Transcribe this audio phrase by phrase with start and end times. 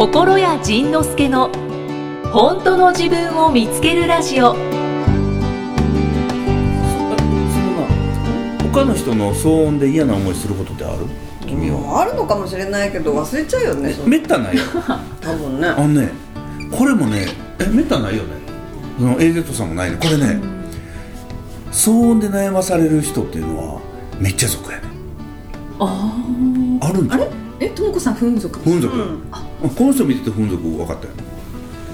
[0.00, 1.50] 心谷仁之助の
[2.32, 4.54] 本当の自分を見つけるラジオ。
[8.72, 11.04] 他の人の騒音で嫌な思いすることってある？
[11.46, 12.00] 君は。
[12.00, 13.92] あるのかもしれないけど忘れちゃうよね。
[13.92, 14.62] そめったないよ。
[15.20, 15.68] 多分ね。
[15.68, 16.08] あのね
[16.70, 17.26] これもね
[17.58, 18.30] えめったないよね。
[18.98, 19.98] その AZ さんもないね。
[20.00, 20.40] これね
[21.72, 23.80] 騒音で悩まされる人っていうのは
[24.18, 24.84] めっちゃ族やね。
[25.78, 26.14] あ
[26.80, 27.28] あるんじあれ？
[27.60, 29.22] えともこさん風俗風俗、うん
[29.68, 31.12] この人見てて風俗分かったよ。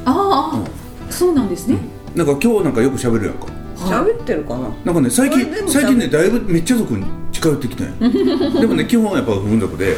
[0.04, 1.78] ああ、そうなんですね、
[2.14, 3.46] なんか今日なんかよく喋るやんか。
[3.76, 4.68] 喋ってるかな。
[4.84, 9.96] なんかね最近最近ねだいぶめっちゃ族に近寄ってきてんでもね基本はやっぱ風俗で、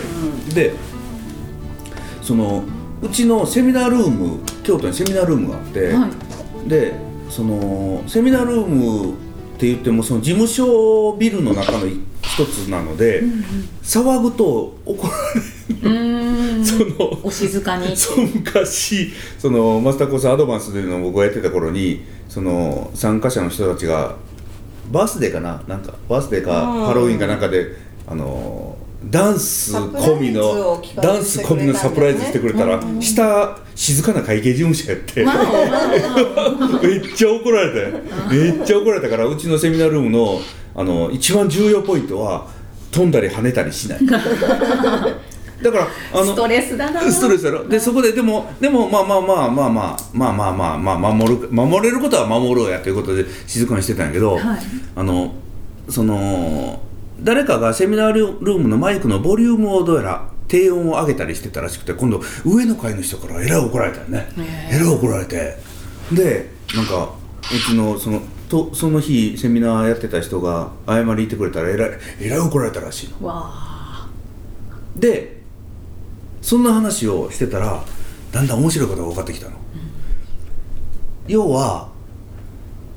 [0.54, 0.72] で
[2.22, 2.64] その
[3.00, 6.08] うちのセミナールーム京都にセミナールームがあって、は
[6.66, 6.68] い。
[6.68, 6.94] で
[7.30, 9.14] そのセミナールームっ
[9.58, 13.22] て言ってもその事務所ビルの中の一つなので、
[13.82, 16.17] 騒ぐと怒らうーん。
[16.17, 16.17] れるそ
[16.84, 17.94] のお静かに。
[17.96, 24.16] そう昔そのマスターコースアドバンスというのを僕がやってた頃にその参加者の人たちが
[24.90, 25.62] バースデーかな？
[25.66, 26.84] なんかバースデーかうん。
[26.86, 27.76] ハロウィンかなんかで
[28.06, 33.00] あのダンス込みの企画ダンス込みのサプライズしてくれたら、うん。
[33.00, 35.24] 下静かな会計事務所やって、
[36.84, 40.40] めっちゃ怒られたよめっちゃ怒られたからうちのセミナールームの
[40.74, 42.48] あの一番重要ポイントは
[42.90, 44.00] 飛んだり跳ねたりしない
[45.62, 47.00] だからあのストレスだな。
[47.00, 47.68] ストレスやろ。
[47.68, 54.60] でそこででもでもまあまあまあまあまあまあまあまあまあ守る守れることは守ろうやということで静かにしてたんやけど、はい。
[54.94, 55.34] あの
[55.88, 56.80] その
[57.20, 64.28] 誰かがセミナールームのマイクのボリュームをどうやら低音を上げたりしてたらしくて今度上の階の人からえらい怒られたよね。
[64.70, 64.78] へえ。
[64.78, 65.56] らい怒られて。
[66.12, 67.10] でなんか
[67.42, 73.30] うちのそのとその日セミナーやってた人が謝り言ってくれたらえらいえらい怒られたらしいの。
[74.96, 75.37] で
[76.40, 77.82] そんな話をしてたら
[78.32, 79.56] だんだん面白いことが分かってきたの、
[81.26, 81.88] 要は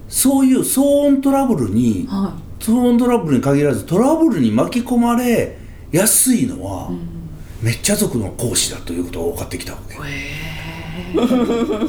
[0.07, 5.57] そういう騒音トラブルには騒音トラブルに限らずトラブルに巻き込まれ
[5.91, 6.89] やすいのは、
[7.61, 9.95] めっちゃ族の講師だということが分かってきたわけ。
[9.95, 10.61] いへ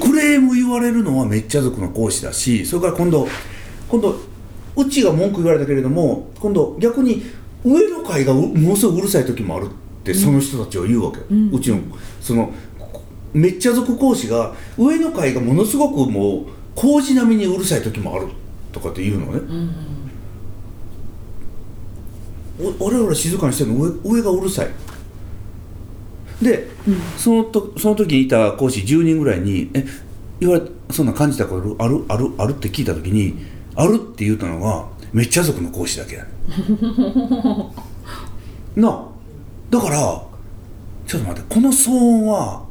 [0.01, 3.29] クレーム言われるのはめっちゃ族の講師だしそれから今度
[3.89, 4.17] 今度
[4.77, 7.23] うちが文句言われたけれども今度逆に
[7.65, 9.69] 上の階がうものすごいうるさい時もある
[10.03, 11.79] ってその人たちは言うわけよ、うちの
[12.21, 12.53] その
[13.33, 18.29] めっちゃ族講師が上の階がものすごくもう工事並みにうるさい時もある
[18.73, 19.41] とかって言うのね、
[22.81, 24.71] お俺ら静かにしてるの上上がうるさい。
[26.43, 26.69] で、
[27.17, 29.87] そのとその時にいた講師10人ぐらいに「え
[30.41, 32.05] 言われそんな感じたことある？
[32.09, 32.33] ある？
[32.39, 33.39] ある?」って聞いた時に
[33.77, 36.31] 「ある」って言ったのがめっちゃ族の講師だけやね
[38.77, 38.83] ん。
[38.83, 39.12] なあ
[39.73, 39.97] だから
[41.07, 42.67] ちょっと待ってこの騒音は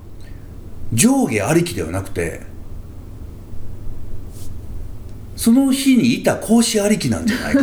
[0.93, 2.41] 上下ありきではなくて
[5.35, 7.61] その日にいた講師ありきなんじゃないか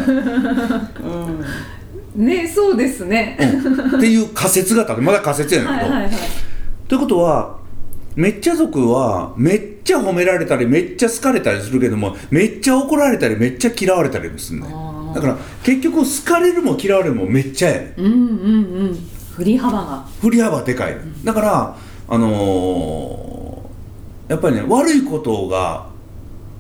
[2.16, 6.12] え ねそうですね、っていう仮説が立ってまだ仮説やねんけど、はいはいはい。
[6.88, 7.58] ということは
[8.16, 14.66] めっちゃ族はめっちゃ褒められたりめっちゃ好かれたりするけどもめっちゃ怒られたりめっちゃ嫌われたりもするね
[15.14, 18.18] だから結局好かれるも嫌われるもめっちゃやねうんうんう
[18.86, 18.98] ん
[19.38, 20.04] 振り幅が。
[20.20, 20.96] 振り幅でかい。
[21.22, 21.76] だから
[22.08, 25.86] あのーやっぱりね悪いことが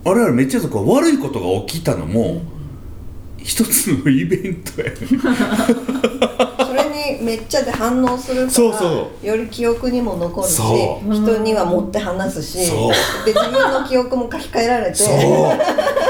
[0.04, 2.40] 我々めっちゃ悪いことが起きたのも、
[3.42, 4.90] 一つのイベントや。
[4.90, 4.96] ね
[6.66, 6.84] それ
[7.18, 11.12] にめっちゃで反応するからそうそより記憶にも残るしそう。
[11.14, 13.24] 人には持って話すしそう。
[13.24, 15.58] で自分の記憶も書き換えられてそう。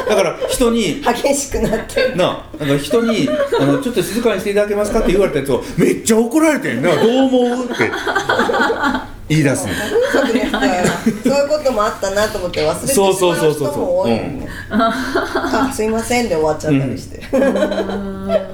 [0.09, 3.29] だから人に激しくなってなあなんか人に
[3.61, 6.95] あの「ちょっと静かにしていただけますか?」って言われたやつをめっちゃ怒られてんな。
[6.97, 7.91] どう思うって
[9.29, 17.43] 言い出すのそういうこともあったなと思って忘れてしまうそうそうそうそう人も多いよねあすいませんで終わっちゃったりして、だか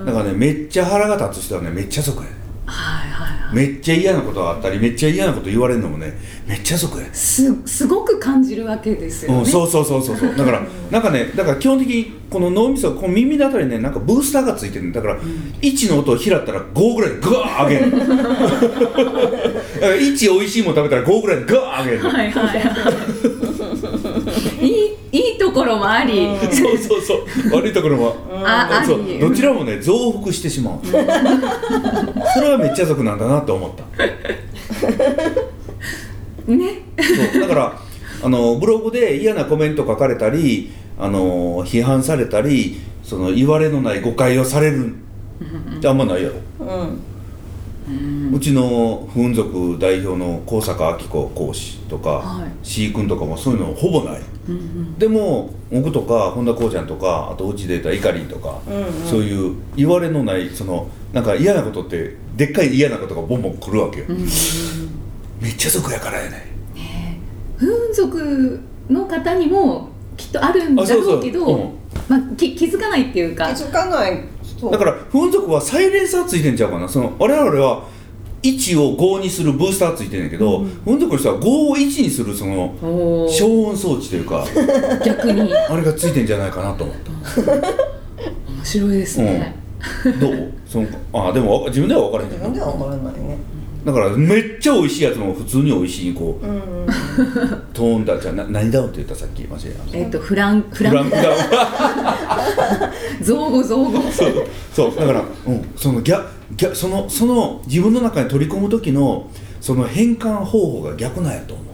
[0.05, 3.55] らねめっちゃ腹が立つ人はねめっちゃ族やねはいはいはい。
[3.55, 6.15] めっちゃ嫌なことがあったりめっちゃ嫌なこと言われるのもね
[6.47, 7.05] めっちゃ族や。
[7.05, 10.37] ねすすごく感じるわけですよね、うん、そうそうそうそうそう。
[10.37, 17.91] だからなんかねだから基本的にこの脳みそこの耳のあたりにねなんかブースターがついてるんだから、1の音を拾ったら5ぐらいグワー上げる。
[17.95, 18.15] だか
[19.89, 22.09] ら1美味しいもの食べたら5ぐらいガー上げる。
[22.09, 23.34] はいはいはい
[25.55, 27.25] ころもあり、 そうそうそう。
[27.55, 28.15] 悪いところも。
[28.45, 29.05] ああそう。
[29.07, 30.75] りどちらもね増幅してしまう。
[30.87, 30.93] そ
[32.41, 33.85] れはめっちゃ族なんだなって思った。
[36.53, 36.83] ね。
[37.33, 37.41] そう。
[37.41, 37.79] だから
[38.23, 44.95] あのブログで嫌なコメント書かれたりあの批判されたりその言われのない誤解をされる。
[45.77, 46.35] ってあんまないやろ。
[46.61, 46.99] うん
[48.33, 52.49] うちの不運族代表の高坂明子講師とか、はい。
[52.63, 54.23] C 君とかもそういうのほぼない、
[54.99, 58.61] でも僕とか本田こうちゃんとかあとうちでいたいかりんとか、
[59.11, 64.07] そういう言われのないそのなんか嫌なことってでっかい嫌なことがボンボン来るわけよ、
[65.41, 66.55] めっちゃ族やからやね。
[67.57, 71.71] 不運族の方にもきっとあるんだろうけどうん。
[72.09, 73.55] まあ、き気づかないっていうか。
[73.55, 74.25] 気づかない
[74.71, 76.89] だから不運族はサイレンサーついてんちゃうかな。
[76.89, 77.85] その我々は
[78.43, 82.75] 1を5にするブースターついてんねんけど、不運族の人は5を1にするその
[83.29, 84.45] 消音装置というか
[85.05, 85.55] 逆に。
[85.55, 87.53] あれがついてんじゃないかなと思った。
[87.53, 89.57] 面白いですね、
[90.21, 90.53] どう？
[90.67, 92.49] そのあでもわ自分では分からへんけど。
[92.49, 93.39] 自分では分からないね
[93.85, 96.55] だからめっちゃ美味しいやつも普通に美味しいこう、うん。
[96.57, 96.65] うん
[97.73, 99.61] トーンだじゃあな何だって言ったさっき間違
[99.93, 100.95] ええっ、とフランフフラン。
[100.95, 101.33] ランクダウ
[103.21, 104.01] ン造語造語。
[104.11, 104.97] そうそう。
[104.97, 105.23] だから、う
[105.53, 106.27] ん、その逆
[106.57, 111.67] 逆そのその自分の中に取り込む時のその変換方法が逆なんやと思う。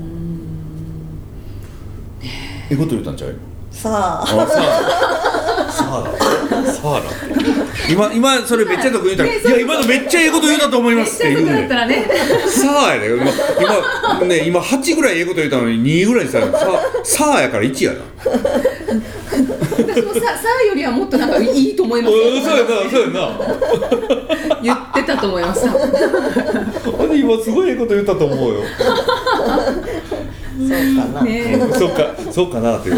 [2.23, 2.75] え。
[2.75, 3.35] えこと言ったんちゃう？
[3.71, 4.23] さあ。
[4.23, 5.60] あさあ
[5.91, 7.11] さあださあだ
[7.91, 11.17] 今今それめっちゃ得意言うたら、いや今のめっちゃええこと言うたと思います。
[11.17, 12.07] って言うねちゃ得だったらね
[12.47, 13.17] さあやで。
[13.17, 13.25] 今
[14.21, 17.99] 今ね今8ぐらいええこと言うたのに2ぐらいにさささあやから1やな。
[19.81, 22.15] 私もささあよりはもっとなんかいいと思います。
[22.15, 24.61] うんそうやなそうやな。
[24.63, 25.67] 言ってたと思います。
[25.67, 28.61] 今すごいええこと言ったと思うよ。
[30.57, 31.59] そうかな、ね。
[31.73, 32.97] そうかそうかなっていう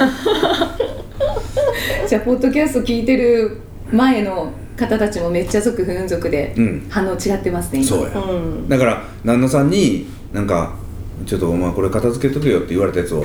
[2.12, 3.56] じゃあポッドキャスト聞いてる
[3.90, 6.86] 前の方たちもめっちゃ族不運族でうん。
[6.90, 7.88] 反応違ってますね今。
[7.88, 8.68] そうや、うん。
[8.68, 10.74] だから旦那さんになんか
[11.24, 13.24] 「ちょっとお前これ片付けとけよ」って言われたやつを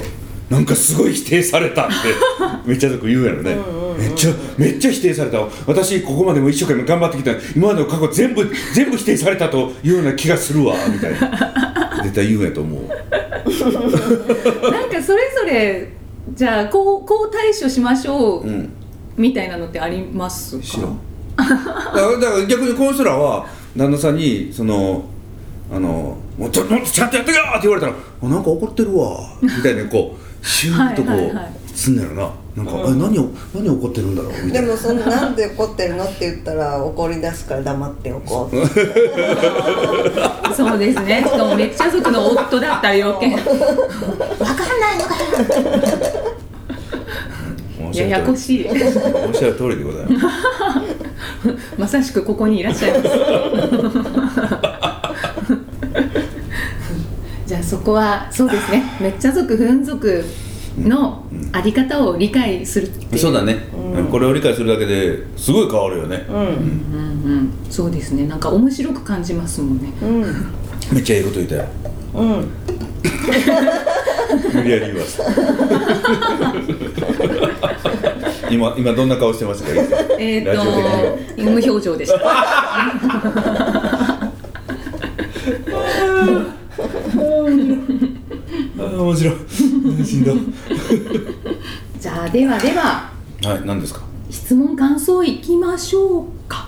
[0.49, 1.93] なんかすごい否定されたって
[2.65, 3.57] めっちゃよく言うやろね。
[3.99, 11.99] めっちゃめっちゃ否定された私ここまでも一生懸命頑張ってきた今までの過去全部全部否定されたというような気がするわみたいな。
[12.03, 12.83] 絶対言うんやと思う。
[14.71, 15.91] なんかそれぞれ
[16.33, 18.76] じゃあこうこう対処しましょう、うん
[19.17, 20.63] みたいなのってありますか？
[20.63, 20.97] 知らん
[21.37, 21.53] だか
[21.93, 25.03] らだから逆にこの人らは旦那さんにその
[25.71, 27.43] あのもうちょもっとちゃんとやってけよ！
[27.49, 27.93] って言われたら
[28.23, 31.51] あなんか怒ってるわみたいなこうシューッとこう、はいはいはい。
[31.75, 32.31] すんのやろな。
[32.55, 34.31] なんか、あ何を何怒ってるんだろう？
[34.31, 34.67] みたいな。
[34.67, 38.55] でもそのなんで怒ってるのって言ったら怒り出すから黙っておこう
[40.55, 41.23] そうですね。
[41.23, 43.35] しかもめっちゃ族の夫だったら余計
[47.93, 48.67] ややこしい。
[48.67, 48.75] おっ
[49.33, 50.25] しゃる通りでございます。
[51.77, 53.09] まさしくここにいらっしゃいます。
[57.47, 58.83] じゃあそこはそうですね。
[58.99, 60.23] めっちゃ族不運族
[60.77, 61.23] の
[61.53, 63.17] あり方を理解するっていう。
[63.17, 63.57] そうだね、
[64.11, 66.35] これを理解するだけですごい変わるよね、うん。
[66.35, 67.53] うんうん。
[67.69, 68.27] そうですね。
[68.27, 69.93] なんか面白く感じますもんね。
[70.01, 70.23] うん。
[70.93, 71.65] めっちゃええこと言ったよ。
[72.15, 72.49] うん。
[74.53, 75.23] 無理やり言わせ
[78.49, 80.15] 今今どんな顔してましたか？
[80.19, 81.17] えっ、ラジオ的には。
[81.37, 82.19] と無表情でした。
[82.23, 82.91] あ
[88.79, 89.35] あ面白い。
[90.05, 90.37] しんどい。
[91.99, 93.11] じゃあではでは。
[93.43, 94.01] はい何ですか？
[94.29, 96.67] 質問感想いきましょうか。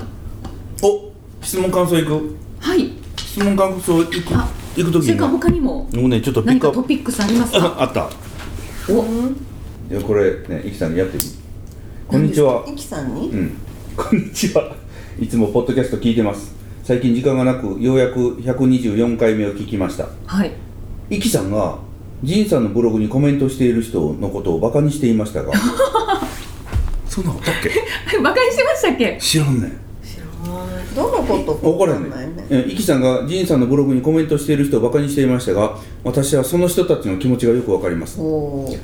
[0.82, 2.36] お質問感想いく？
[2.60, 2.92] はい。
[3.18, 5.08] 質問感想いくあ行くときに。
[5.08, 6.78] それから他にももうねちょっとピ何ックアップ。
[6.78, 7.76] かトピックスありますか？
[7.80, 8.10] あった。
[8.92, 9.04] お
[9.90, 11.24] いやこれねイキさんにやってみ。
[12.08, 12.64] こんにちは。
[12.68, 13.30] イキさんに？
[13.30, 13.58] うん。
[13.96, 14.76] こんにちは。
[15.20, 16.54] いつもポッドキャスト聞いてます。
[16.84, 20.08] 最近時間がなくようやく124回目を聞きました。
[20.26, 20.52] はい。
[21.10, 21.80] イキさんが
[22.24, 25.54] ジンさんのブログにコメントしている人のことをバカにしていましたが。
[27.08, 27.64] そんなことあったっ
[28.12, 28.18] け？
[28.22, 29.18] バカにしてましたっけ？
[29.20, 29.78] 知らんねん
[31.00, 32.46] どのことか分からないね。
[32.50, 38.20] えイキさんがジンさんのブログにコメントしている人をバカにしていましたが私はその人たちの気持ちがよくわかります。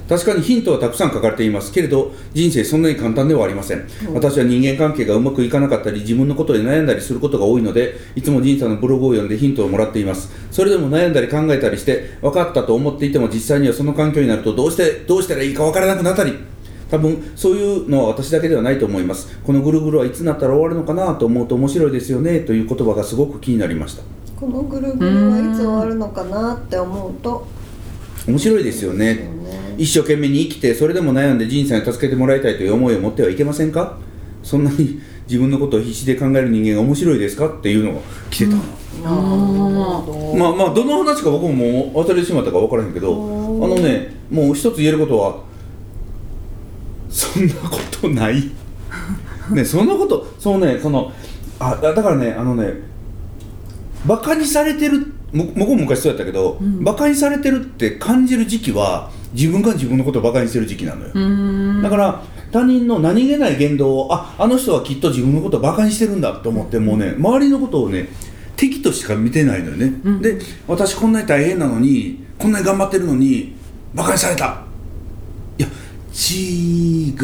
[0.08, 10.32] 確かにヒントはたくさん書かれていますけれど人生そんなに簡単ではありません、私は人間関係がうまくいかなかったり自分のことで悩んだりすることが多いのでいつも仁さんのブログを読んでヒントをもらっています。
[10.52, 16.34] それでも悩んだり考えたりして分かったと思っていても実際にはその環境になるとどうしてどうしたらいいか分からなくなったり
[16.90, 19.40] 多分そういうのは私だけではないと思います。
[19.44, 22.42] このぐるぐるはいつになったら終わるのかなと思うと面白いですよね。
[22.42, 24.04] という言葉がすごく気になりました。
[24.40, 27.48] このぐるぐるはいつ終わるのかなって思うと。
[28.28, 29.14] 面白いですよね。
[29.16, 29.30] ね。
[29.78, 33.98] 一生懸命に生きてそれでも悩んで人生に助けてもらいたいという思いを持ってはいけませんか？
[34.44, 37.48] そんなに自分のことを必死で考える人間が面白いですか？
[37.48, 38.00] っていうのが
[38.30, 45.44] 来てたな、なるほどまあまあどの話か僕ももう忘れてしまったか分からへんけどあのねもう一つ言えることは
[47.16, 48.52] そんなことない。
[49.52, 51.14] ねそんなことそうねその
[51.60, 52.74] あだだからねあのね
[54.06, 68.08] バカにされてるむ向こうも昔そうやったけど、バカにされてるって感じる時期は自分が自分のことをバカにしてる時期なのよ、だから他人の何気ない言動をああの人はきっと自分のことをバカにしてるんだと思ってもうね周りのことをね
[68.56, 73.56] 敵としか見てないのよね、で私こんなに大変なのにこんなに頑張ってるのに
[73.94, 74.65] バカにされた
[76.16, 77.24] 違う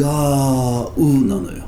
[1.26, 1.64] なのよ、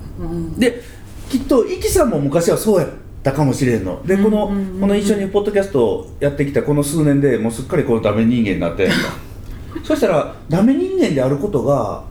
[0.59, 0.83] で
[1.31, 2.89] きっとイキさんも昔はそうやっ
[3.23, 4.03] たかもしれんの。
[4.05, 4.49] でこの,、
[4.81, 8.95] この一緒にポッドキャストをやってきたこの数年でもうすっかりこのダメ人間になってんの。
[9.83, 12.05] そしたらダメ人間であることが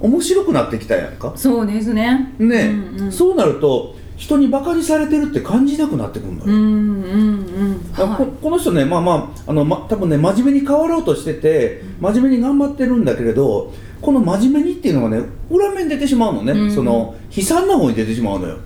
[0.00, 1.32] 面白くなってきたやんか。
[1.34, 2.32] そうですね。
[2.38, 3.12] ね、うんうん。
[3.12, 16.74] そうなると人にバカにされてるって感じなくなってくるのよ、うんうんうんだからこはこの人ねまあまああの、ま、多分ね真面目に変わろうとしてて真面目に頑張ってるんだけれどこの真面目にっていうのがね裏面に出てしまうのね、うん。
[16.74, 18.58] その悲惨な方に出てしまうのよ。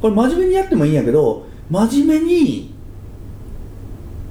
[0.00, 2.72] これ真面目にやってもいいんやけど真面目に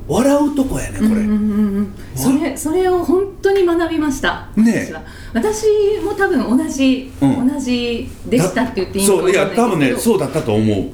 [0.08, 1.94] 笑うとこやねこれ、いうんうんうんうん。
[2.16, 4.48] それそれを本当に学びました。
[4.56, 4.86] ねえ。
[4.86, 5.04] 私は。
[5.34, 5.66] 私
[6.04, 7.48] も多分同じ、うん。
[7.48, 10.92] 同じでしたって言っていいのかそういや多分ねうそうだったと思う。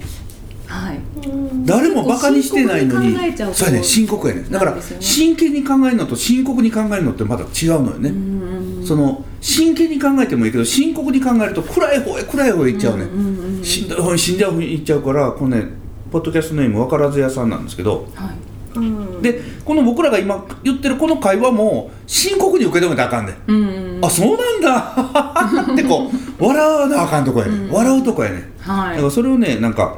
[0.66, 1.00] はい。
[1.66, 3.16] 誰もバカにしてないのに。
[3.54, 4.46] そうやね深刻やね。
[4.50, 8.59] だから真剣に考えるのと深刻に考えるのってまた違うのよね、うんうん
[8.90, 15.66] その真剣に考えてもいいけど深刻に考えると暗い方へ暗い方へ行っちゃうね、うんうんうん死んだ方に死んだ方に行っちゃうからこのね
[16.12, 18.08] ポッドキャストネーム分からず屋さんなんですけど。
[18.16, 18.80] はい。
[18.80, 19.22] うん。
[19.22, 24.06] でこの僕らが今言ってるこの会話も深刻に受け止めたらあかんね、うんうんうん。
[24.06, 25.70] あそうなんだ。
[25.74, 28.96] ってこう笑わなあかんとこやね、笑うとこやねはい。
[28.96, 29.98] だからそれをねなんか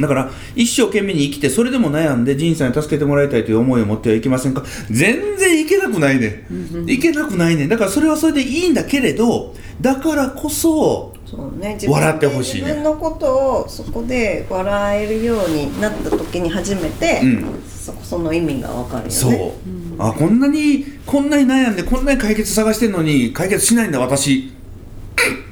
[0.00, 4.64] だから一生懸命に生きてそれでも悩んで仁さんに助けてもらいたいという思いを持ってはいけませんか？
[4.90, 6.46] 全然いけなくないね、
[6.86, 7.68] いけなくないね。
[7.68, 11.78] だからそれはそれでいいんだけれどだからこそそうね。
[11.88, 12.68] 笑ってほしいね。
[12.68, 17.62] 自分のことをそこで笑えるようになった時に初めて、うん。
[17.66, 19.10] そその意味がわかるよね。
[19.10, 19.52] そう、
[19.98, 24.52] あこんなにこんなに悩んでこんなに解決探してんのに解決しないんだ私。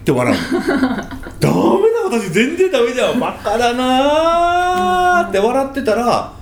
[0.01, 0.37] って笑う。
[1.41, 3.21] ダメだ私全然ダメじゃん。
[3.21, 6.33] バカだなーって笑ってたら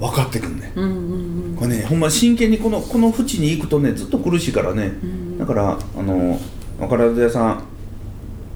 [0.00, 4.92] 分かってくんね、うんうんこれねほんま真剣にこのこの淵に行くとねずっと苦しいからね、
[5.38, 6.38] だからあの
[6.80, 7.62] 若らず屋さん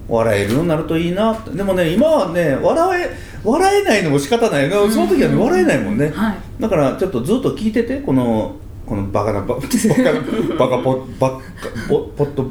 [0.08, 1.50] 笑えるようになるといいなって。
[1.50, 6.36] でもね今はね笑え笑えないのも仕方ないよその時はね笑えないもんね、はい。
[6.60, 10.20] だからちょっとずっと聞いててこのこのバカなババカな
[10.58, 11.40] バカポバカ
[11.88, 12.50] ポポッド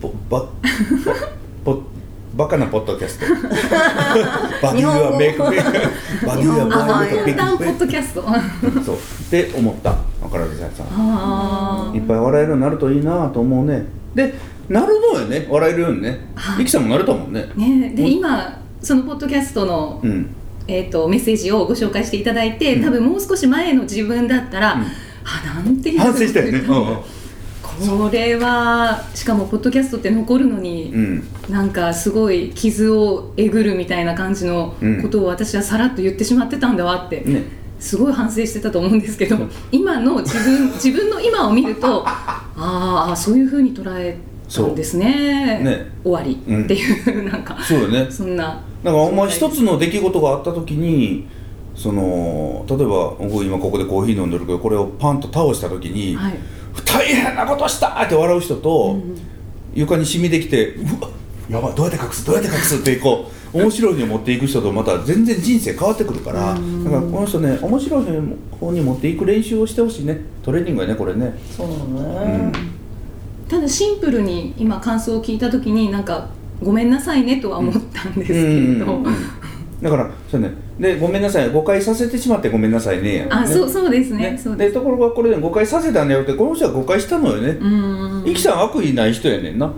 [0.00, 0.48] ポバ
[1.62, 1.82] ポ
[2.36, 3.26] バカなポッドキャスト。
[4.60, 5.50] バデューはメイク。
[5.50, 8.22] メイクバデューはメイクメイああポックドキャスト。
[8.84, 8.96] そう。
[8.96, 8.98] っ
[9.30, 9.96] て思った。
[10.20, 13.86] 若らさんあいっぱい笑えるようになるといいなと思うね。
[14.16, 14.34] で
[14.68, 15.46] なるのよね。
[15.48, 16.26] 笑えるようにね。
[16.34, 17.46] はいリキさんもなれたもんね。
[17.56, 17.92] あね。
[17.94, 20.34] で今そのポッドキャストの、うん。
[20.66, 24.80] えー、とメッセージをご紹介していただいて、多分もう少し前の自分だったら、うん。
[24.80, 26.58] あなんていう反省したよね。
[26.58, 26.96] うんうん
[27.80, 31.28] これはしかもポッドキャストって残るのに、うん。
[31.48, 37.42] なんかすごい傷をえぐるみたいな感じのことを私はさらっと言ってしまってたんだわって、ね。
[37.80, 39.36] すごい反省してたと思うんですけど
[39.70, 44.16] 今の自分 自分の今を見るとああそういうふうに捉え
[44.50, 45.60] たんですね。
[45.62, 45.86] ね。
[46.02, 48.06] 終わりうんっていう、なんかそうよね。
[48.08, 48.62] そんな。
[48.82, 51.26] だからお前一つの出来事があった時に
[51.74, 56.34] その例えば僕今ここでコーヒー飲んでるけどこれをパンと倒した時に、はい
[56.94, 58.96] 大変なことしたって笑う人と、
[59.74, 61.08] 床に染みできてうわ
[61.50, 68.04] やばいどうやって隠すどうやって隠すってこう面白いに持っていく人とまた全然人生変わってくるから、だからこの人ね面白い
[68.60, 70.20] 方に持っていく練習をしてほしいね。
[70.42, 71.82] トレーニングやねこれね、そうね、う
[72.46, 72.52] ん。
[73.48, 76.28] ただシンプルに今感想を聞いた時になんか
[76.62, 78.44] ごめんなさいねとは思ったんですけれ
[78.78, 79.16] ど、うんうんうん
[79.84, 80.50] だからそうね。
[80.80, 81.50] でごめんなさい。
[81.50, 83.16] 誤解させてしまってごめんなさいね。
[83.16, 83.46] やあね。
[83.46, 84.30] そうそうですね。
[84.30, 84.38] ね。
[84.38, 84.72] そうです。
[84.72, 87.50] でところがこれで誤解させたんだよってこの人は誤解したのよね。
[87.50, 88.26] うん。
[88.26, 89.70] イキさん悪意ない人やねんな。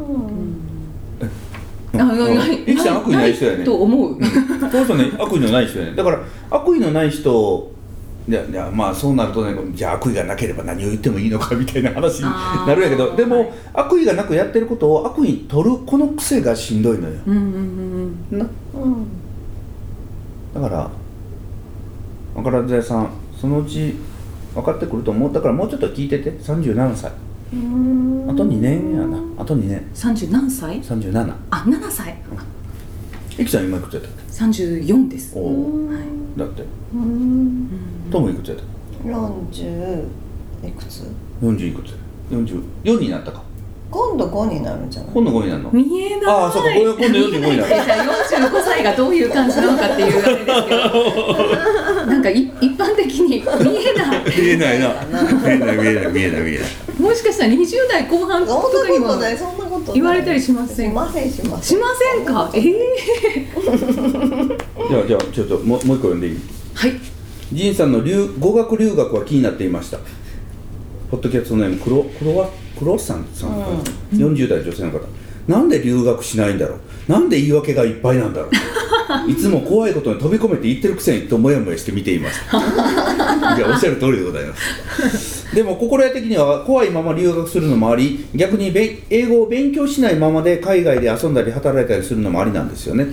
[1.93, 3.65] イキさん悪意ない人やねん。
[3.65, 4.15] と思う。
[4.15, 6.21] この人ね悪意のない人やねだから
[6.51, 7.73] 悪意のない人
[8.29, 17.15] いやいやまあそうなるとねじゃあ悪意がなければ何を言ってもいいのかみたいな話になるんやけどでも悪意がなくやってることを悪意に取るこの癖がしんどいのよ。
[17.27, 18.39] うんうんうん。
[18.39, 18.49] な。
[18.75, 19.26] うん
[20.57, 20.91] だから
[22.35, 23.95] 若らず屋さんそのうち
[24.55, 25.33] 分かってくると思う。
[25.33, 26.31] だからもうちょっと聞いてて。
[26.31, 27.13] 37歳
[27.53, 28.27] うん。
[28.31, 29.19] あと2年やな。
[29.39, 29.87] あと2年。
[29.95, 32.17] 30何歳？37あ7歳。
[33.39, 34.09] イキさん今いくつやった？
[34.09, 35.39] っけ34です。
[35.39, 35.91] おお
[36.39, 36.65] だって。
[36.95, 37.69] うん。
[38.11, 38.63] トムいくつやった？
[38.65, 38.67] っ
[39.05, 40.05] 40
[40.67, 41.03] いくつ？
[41.03, 41.07] け
[41.43, 41.91] 40いくつ。
[41.91, 41.99] や
[42.31, 43.43] 44になったか
[43.91, 45.11] 今度5になるんじゃない？
[45.15, 45.71] 今度5になるの？
[45.71, 46.21] 見えない。
[46.27, 48.05] ああそうかこれ今度45になるじゃあ
[48.51, 54.41] 45歳がどういう感じなのかっていうあれですけどなんかかい一般的に見えない。
[54.41, 54.89] 見えないな。
[55.07, 56.69] 見えない見えない見えない見えない。
[57.01, 61.79] もしかしたら20代後半とそんかにもなことないそんなことない言われたりしませんしませんしません。
[61.79, 62.51] しませんか？
[62.55, 63.49] ええ
[64.89, 66.39] じゃあじゃあちょっともうもう一個読んでいい？
[66.75, 66.93] はい。
[67.53, 69.99] 仁さんの留語学留学は気になっていました
[71.11, 72.49] ポッドキャストネームクロクロワ
[72.79, 73.51] クロッサンさん。
[73.51, 73.67] かな、
[74.13, 75.01] 40代女性の方。
[75.47, 76.77] なんで留学しないんだろ
[77.09, 77.11] う。
[77.11, 78.51] なんで言い訳がいっぱいなんだろう。
[79.31, 85.55] いつも怖いことに飛び込めて言ってるくせにともやもやして見ていましたいやおっしゃる通りでございます。
[85.55, 93.07] でも心得的には怖いまま留学するのもあり逆にべ英語を勉強しないままで海外で遊んだり働いたりするのもありなんですよね。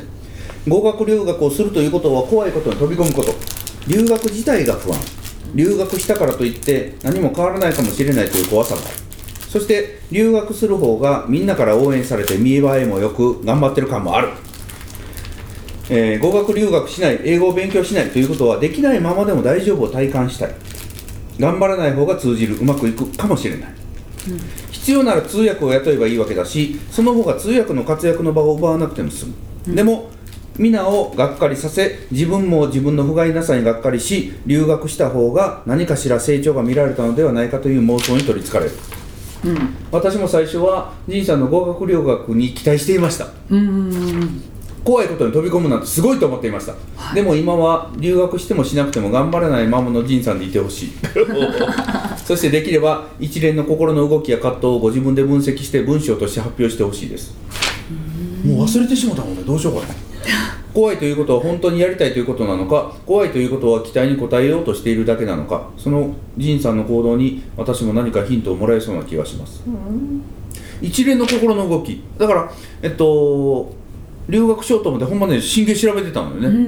[0.67, 3.35] 語学留学をするということは怖いことに飛び込むこと。
[3.87, 4.97] 留学自体が不安
[5.53, 8.89] 留学したからといって何も変わらないかもしれないという怖さもある。
[9.49, 14.29] そして留学する方がみんなから応援されて見栄えもよく頑張ってる感もある、
[15.89, 20.55] えー語学留学しない英語を勉強しないということはできないままでも大丈夫を体感したい。
[21.39, 23.73] 頑張らない方が通じるうまくいくかもしれない、
[24.71, 29.27] 必要なら通訳を雇えばいいわけだしその方が通訳の活躍の場を奪わなくても済
[29.67, 30.09] む、でも
[30.57, 38.71] 皆をがっかりさせ自分も自分の不甲斐なさにがっかりし留学した方が何かしら成長が見られたのではないかという妄想に取りつかれる。
[39.45, 43.27] うん私も最初は仁さんの語学留学に期待していました。
[43.49, 44.41] うん
[44.83, 46.75] 怖いことに飛び込むなんてすごいと思っていました、
[47.13, 50.91] でも今は留学してもしなくても頑張らないままの仁さんでいてほしい。
[52.25, 57.33] そしてできれば一連の心の動きや葛藤をご自分で分析して文章として発表してほしいです。
[58.45, 59.43] もう忘れてしまったもんね。
[59.43, 60.12] どうしようかな
[60.73, 69.63] 怖いということは本当にやりたいということなのか怖いということは期待に応えようとしているだけなのかその仁さんの行動に私も何かヒントをもらえそうな気がします、
[70.81, 72.01] 一連の心の動き。
[72.17, 72.51] だから
[72.81, 73.73] えっと
[74.29, 76.61] 留学しようと思ってほんまね真剣に調べてたのよね、うんうん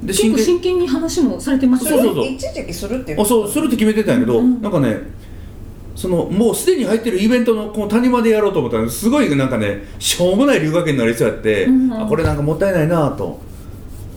[0.00, 0.06] うん。
[0.06, 2.26] で結構真剣に話もされてましたそうそうそう。
[2.26, 4.60] 一時期するっていうあそうするって決めてたんやけど、うん。
[4.60, 4.98] なんかね
[5.94, 9.10] そのもうすでに入ってるイベントのこの谷間でやろうと思ったらす。
[9.10, 11.92] ごいなんかねしょうもない留学園になりそうやって、うん。
[11.92, 13.40] あこれなんかもったいないなと。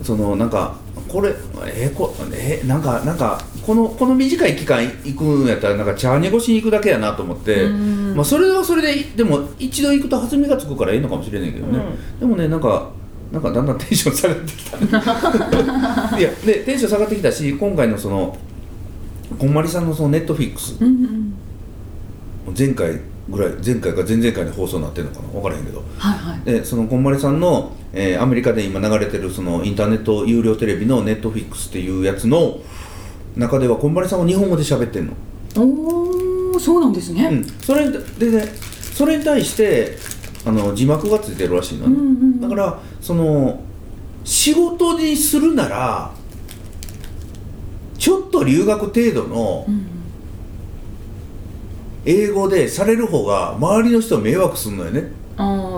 [0.02, 1.34] そのなんかこれ
[1.68, 8.16] えー、こえーなんかなんかこのこの短い期間行くんやったらなんか茶に越しに行くだけやなと思って、うん。
[8.16, 11.80] まあ、それはそれででも一度行くと弾みがつくからいいのかもしれないけどね、
[12.20, 12.92] でもねなんか
[13.32, 14.78] なんかだんだんテンション下がってきた。
[16.20, 18.38] いやでテンション下がってきたし今回のその
[19.38, 21.34] こんまりさんのそのネットフィックスうんうん
[22.58, 25.30] 前回ぐらい前回か前々回で放送になってるのかな？
[25.30, 25.84] 分からへんけど。
[25.98, 26.42] はいはい。
[26.42, 32.60] でそのこんまりさんの、えーアメリカで今流れてるそのインターネット有料テレビのネットフィックスっていうやつの
[33.36, 35.14] 中ではこんまりさんは日本語で喋ってんの、
[35.58, 38.46] おおそうなんですね、うん、それでね
[38.94, 39.98] それに対して
[40.46, 41.88] あの字幕がついてるらしいの。
[41.88, 42.42] ね、うんうんうん。
[42.42, 43.60] だからその
[44.24, 46.14] 仕事にするなら
[47.98, 49.88] ちょっと留学程度のうん
[52.06, 55.12] 英語でされる方が周りの人迷惑するのよね、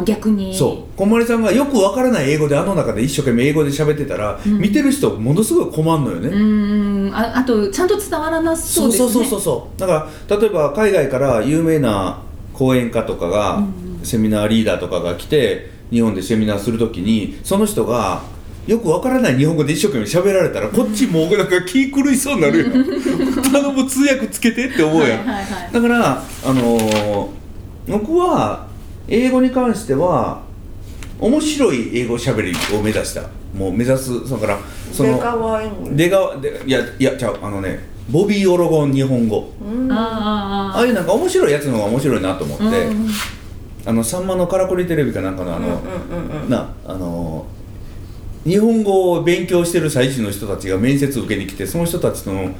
[0.06, 0.54] 逆に。
[0.54, 0.98] そう。
[0.98, 4.60] こんまりさんがよくわからない英語であの中で一生懸命英語で喋ってたら、うん。
[4.60, 6.38] 見てる人ものすごい困るのよね、う
[7.10, 9.10] んああとちゃんと伝わらなそうですね。
[9.10, 12.22] そうそうそうそうだから例えば海外から有名な
[12.54, 18.22] 講演家とかが、うんセミナーリーダーとかが来て日本でセミナーするときにその人が
[18.68, 22.66] よくわからない日本語で一生懸命喋られたらこっちもうなんか気狂いそうになるよ
[23.52, 27.28] 頼む通訳つけてって思うやん、はいはいはいだからあのー
[27.88, 28.68] 僕は
[29.08, 30.42] 英語に関しては
[31.20, 33.22] 面白い英語しゃべりを目指した。
[33.56, 34.60] もう目指すだから
[34.92, 35.96] そのデカワイン。
[35.96, 39.52] 出川でいやいやちゃうあのねボビー・オロゴン日本語。
[39.62, 39.92] うん。
[39.92, 43.08] あああいうなんか面白いやつの方が面白いなと思って、あうん。
[43.86, 46.50] あのさんまのからくりテレビかなんかのあの、うんうんうんうん。
[46.50, 47.27] なあの
[48.48, 52.54] 日本語を勉強してる最中の人たちが面接受けに来てその人たちのはい。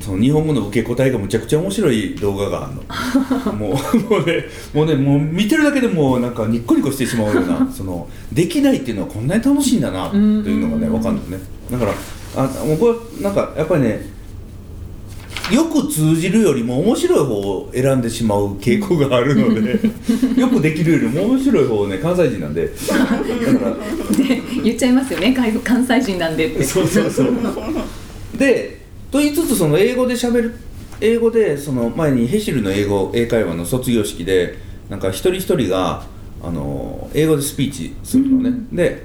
[0.00, 3.52] その日本語の受け答えがむちゃくちゃ面白い動画があるの。
[3.52, 11.38] もうもうねもうねもう見てるだけでもうなんかニッコニコしてしまうような そのできないっていうのはこんなに楽しいんだなっていうのがねうん分かるのね。
[11.70, 11.92] だから
[12.36, 14.13] あ僕はなんかやっぱりね
[15.52, 19.78] よく通じるよりも面白い方を選んでしまう傾向があるので
[20.40, 22.66] よくできるよりも面白い方をね関西人なんで。
[22.66, 23.76] だから
[24.62, 25.34] 言っちゃいますよね。
[25.34, 26.64] 関関西人なんでって。
[26.64, 27.28] そうそうそう。
[28.38, 28.80] で
[29.10, 30.54] と言いつつその英語で喋る
[31.00, 34.56] 英語でその前にヘシルの英語英会話の卒業式で
[34.88, 36.06] なんか一人一人が
[36.42, 39.02] あの英語でスピーチするのね、で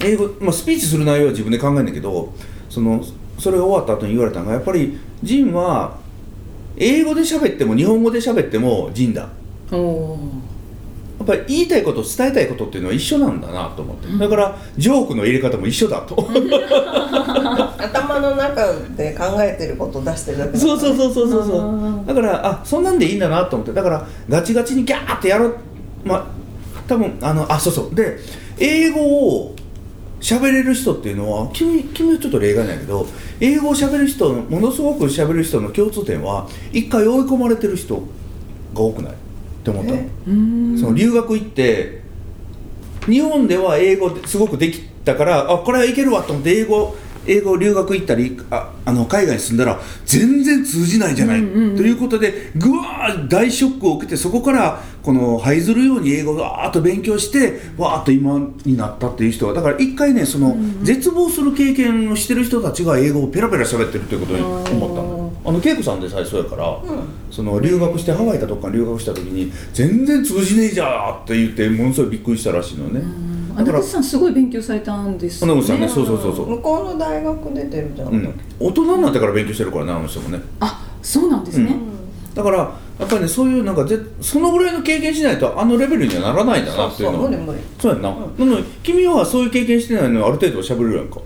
[0.00, 2.32] 英語、まあ、スピーチする内容は自分で考えるんだけど
[2.68, 3.04] その
[3.42, 5.96] それが終わった後に言われたのがやっぱりジンは
[6.76, 9.28] 英語で喋っても日本語で喋ってもジンだ。
[9.72, 16.16] おおっぱり言いたいこと伝えたいことっていうのは一緒なんだなと思って、だからジョークの入れ方も一緒だと。
[17.78, 23.72] 頭の中で考えてることを出してるだけだそうそうそうそうそうそあうだからあそんなんでいいんだなと思って。
[23.72, 25.54] だからガチガチにギャーってやろう。
[26.04, 26.24] まあ
[26.88, 27.94] 多分あのあそうそう。
[27.94, 28.18] で
[28.58, 29.54] 英語を
[30.22, 33.06] 喋れる人っていうのは君君はちょっと例外なんやけど
[33.40, 37.96] 英語を喋る人ものすごく喋る人の共通点は一回追い込まれてる人
[38.72, 39.12] が多くない？
[39.12, 39.16] っ
[39.64, 39.98] て思ったの。
[40.78, 42.02] その留学行って
[43.06, 46.94] 日本では英語すごくできたからあこれはいけるわと思って英語
[47.26, 51.76] 英語留学行ったりああの海外に住んだら全然通じないんじゃない、うんうんうん。
[51.76, 65.22] ということでぐわー大ショックを受けてそこからこの這いずるように英語をわーっと勉強してわーっと今になったっていう人はだから一回ねその、絶望する経験をしてる人たちが英語をペラペラ喋ってるということに思ったの。
[65.44, 66.78] あの恵子さんでさえそうやから、
[67.30, 73.00] その留学してハワイかどっかに留学した時に全然通じねえじゃーって言ってものすごいびっくりしたらしいのね、
[73.56, 76.50] あ野口さんすごい勉強されたんです野口さんねそうそうそうそう。
[76.50, 80.40] 向こうの大学出てるじゃん、うん、大人になってから勉強してるからねあの人もね。
[80.60, 81.74] あそうなんですね、
[82.32, 87.26] だからやっぱりねそういうなんかぜそのぐらいの経験しないとあのレベルにはならないんだなっていうのは。
[87.26, 91.20] う無理無理、そうやんな、なのに君はそういう経験してないのにある程度は喋れるやんか。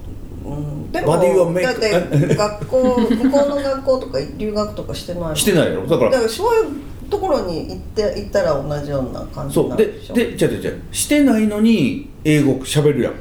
[0.46, 5.86] うん、でバディはもメイクだって学校向こうの学校とか留学とかしてないしてないやろ。
[5.86, 6.70] だからだからそういう
[7.08, 10.14] ところに行って行ったら同じような感じになるでしょ？
[10.14, 13.14] でじゃじゃじゃしてないのに英語喋るやん。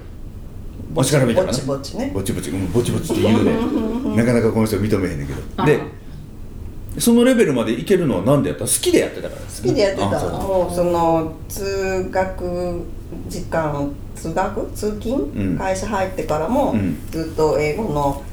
[0.94, 2.12] わしから見たらぼちぼちね。
[2.14, 2.50] ぼちぼち。
[2.52, 3.52] うんぼちぼちって言うね。
[4.16, 5.42] なかなかこの人認めへんねんけど。
[5.58, 5.66] あ。
[5.66, 5.80] で
[6.98, 8.64] そのレベルまでいけるのはなんでやった？
[8.64, 9.42] 好きでやってたから。
[9.42, 10.16] 好きでやってた。
[10.16, 10.32] あそう。
[10.32, 12.86] もうその通学
[13.28, 14.72] 時間通学？
[14.72, 15.58] 通勤、ん。
[15.58, 16.98] 会社入ってからも、うん。
[17.12, 18.24] ずっと英語の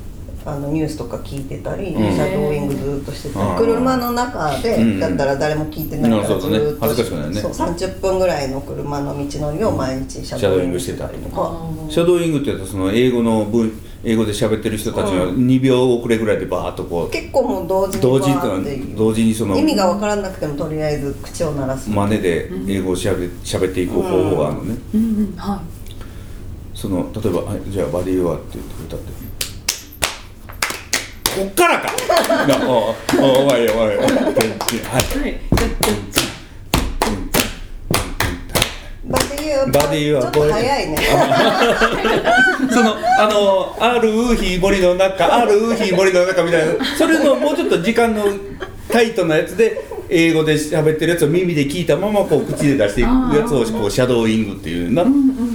[0.45, 2.13] あのニュースとか聞いてたり、うん。
[2.13, 3.59] シャドーイングずっとしてたり。
[3.59, 5.01] 車の中で、うん。
[5.01, 6.41] だったら誰も聞いてないからうん。
[6.41, 6.65] そうだね。
[6.65, 7.41] ずっと恥ずかしくないね。
[7.41, 11.57] そう30分ぐらいの車の道のりを毎日シャドーイングしてたりとか、
[11.89, 13.73] シャドーイングってやつはその英語の文
[14.05, 21.89] 英語で喋ってる人たちが2秒遅れぐらいでバーッとこう結構もう同時に同時同時にその意味が分からなくてもとりあえず口を鳴らす。
[21.89, 25.01] 真似で英語をしゃべ喋っていく方法があるのね、うん。
[25.01, 25.37] うん。
[25.37, 25.83] はい。
[26.75, 29.13] その例えばはい「じゃあバディ・ユア」って言って歌って
[31.35, 31.89] こっからか。
[32.47, 35.41] なおおおお前よはいはい。
[39.05, 40.97] バディユーバディユーちょっと早いね
[42.71, 46.85] そのあのある日森の中ある日森の中みたいな。
[46.97, 48.25] それのもうちょっと時間の
[48.89, 55.07] タイトなやつで英語で喋ってるやつを耳で聞いたままこう口で出していくやつをこうシャドーイングっていうな、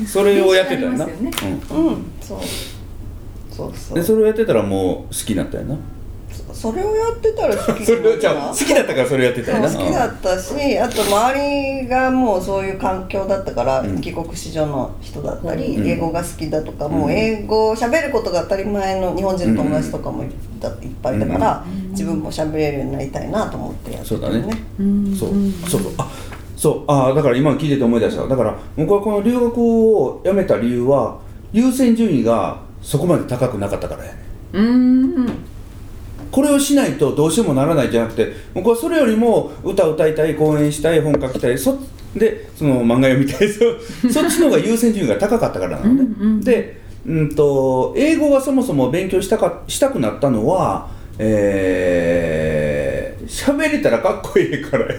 [0.08, 2.40] それをやってたよな、練習ありますようんそう
[3.58, 3.98] そううん、そう。
[3.98, 5.78] でそれをやってたらもう好きになったよな。
[6.54, 9.70] それをやってたら好き それをじゃあ好きだったからそれやってたよな。
[9.70, 14.02] 好きだったしあと周りがもうそういう環境だったから、うん。
[14.02, 15.88] 帰国子女の人だったり、うん。
[15.88, 20.28] 英語が好きだとか、もう英語を喋ることが当たり前の日本人の友達とかもい
[20.60, 24.50] たいっぱいいたから、自分も喋れるようになりたいなと思ってやってたそうだね。
[24.80, 25.16] うん。
[25.16, 25.30] そう
[25.70, 25.92] そうそう。
[25.98, 26.12] あ
[26.56, 26.84] そう。
[26.88, 28.28] あだから今聞いてて思い出した。
[28.28, 31.20] だから僕はこの留学をやめた理由は
[31.54, 34.12] 優先順位がそこまで高くなかったからや。
[34.12, 34.18] ね
[34.54, 34.66] うん。
[34.66, 34.70] う
[35.22, 35.30] ん
[36.32, 41.78] これをしないとどうしてもならないじゃなくて僕はそれよりも歌歌いたい講演したい本書きたいそ
[42.16, 43.60] でその漫画読みたいそ
[44.12, 46.44] そっちの方が優先順位が高かったからなのね。
[46.44, 54.92] で、うん、と英語がそもそも勉強したかしたくなったのはえー喋れたらかっこいいからよ。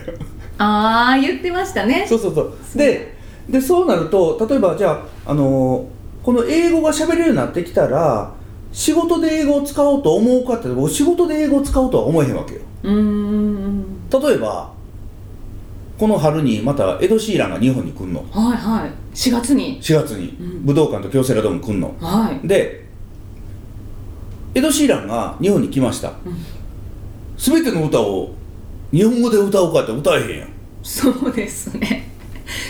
[0.59, 2.05] ああ言ってましたね。
[2.07, 2.53] そうそうそう。
[2.75, 3.15] で
[3.49, 4.91] でそうなると例えばじゃ
[5.27, 5.85] あ、あのー
[6.29, 8.35] この英語が喋れるようになってきたら
[8.71, 12.61] 仕事で英語を使おうと思うかって僕仕事で英語を使おうとは思えへんわけよ。
[12.83, 12.97] うん。
[12.97, 14.71] うん例えば
[15.99, 18.23] この春にまたエド・シーランが日本に来んの。
[18.31, 18.91] はいはい。
[19.15, 19.81] 4月に。
[19.81, 20.37] 4月に。
[20.67, 21.97] 武道館と京セラドーム来んの。
[21.99, 22.47] はい。
[22.47, 22.87] で
[24.55, 26.13] エド・シーランが日本に来ました、
[27.39, 28.35] 全ての歌を
[28.93, 30.49] 日本語で歌おうかって歌えへんやん。
[30.83, 32.08] そうですね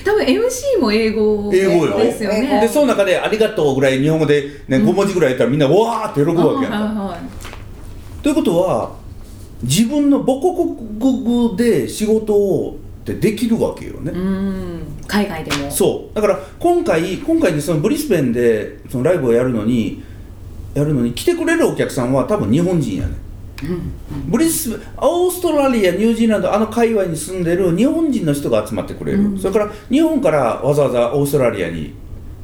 [0.04, 1.98] 多分 MC も英語英語よ。
[1.98, 2.60] ですよね。
[2.60, 6.72] でその中で「ありがとう」ぐらい日本語で、ね5文字ぐらい言ったらみんなわーって喜ぶわけやん。
[6.72, 7.18] か、はいはいはい。
[8.22, 8.92] ということは
[9.62, 12.76] 自分の母国語で仕事を
[13.12, 14.82] ってできるわけよね、うん。
[15.06, 15.70] 海外でも。
[15.70, 16.14] そう。
[16.14, 20.02] だから今回今回ねそのブリスベンでそのライブをやるのに
[20.74, 23.14] やるのに来てくれるお客さんは多分日本人やね、
[24.28, 31.94] ブリスオーストラリアニュージーランドあの界隈に住んでる日本人の人が集まってくれる、それから日本からわざわざオーストラリアに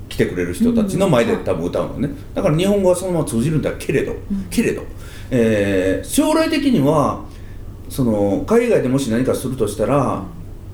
[0.09, 2.11] 来てくれる人たちの前で多分歌うのね。
[2.35, 4.15] だから日本語はそのまま通じるんだけれど、
[4.51, 4.83] けれど、
[5.31, 7.25] えー将来的には
[7.89, 10.23] その海外でもし何かするとしたら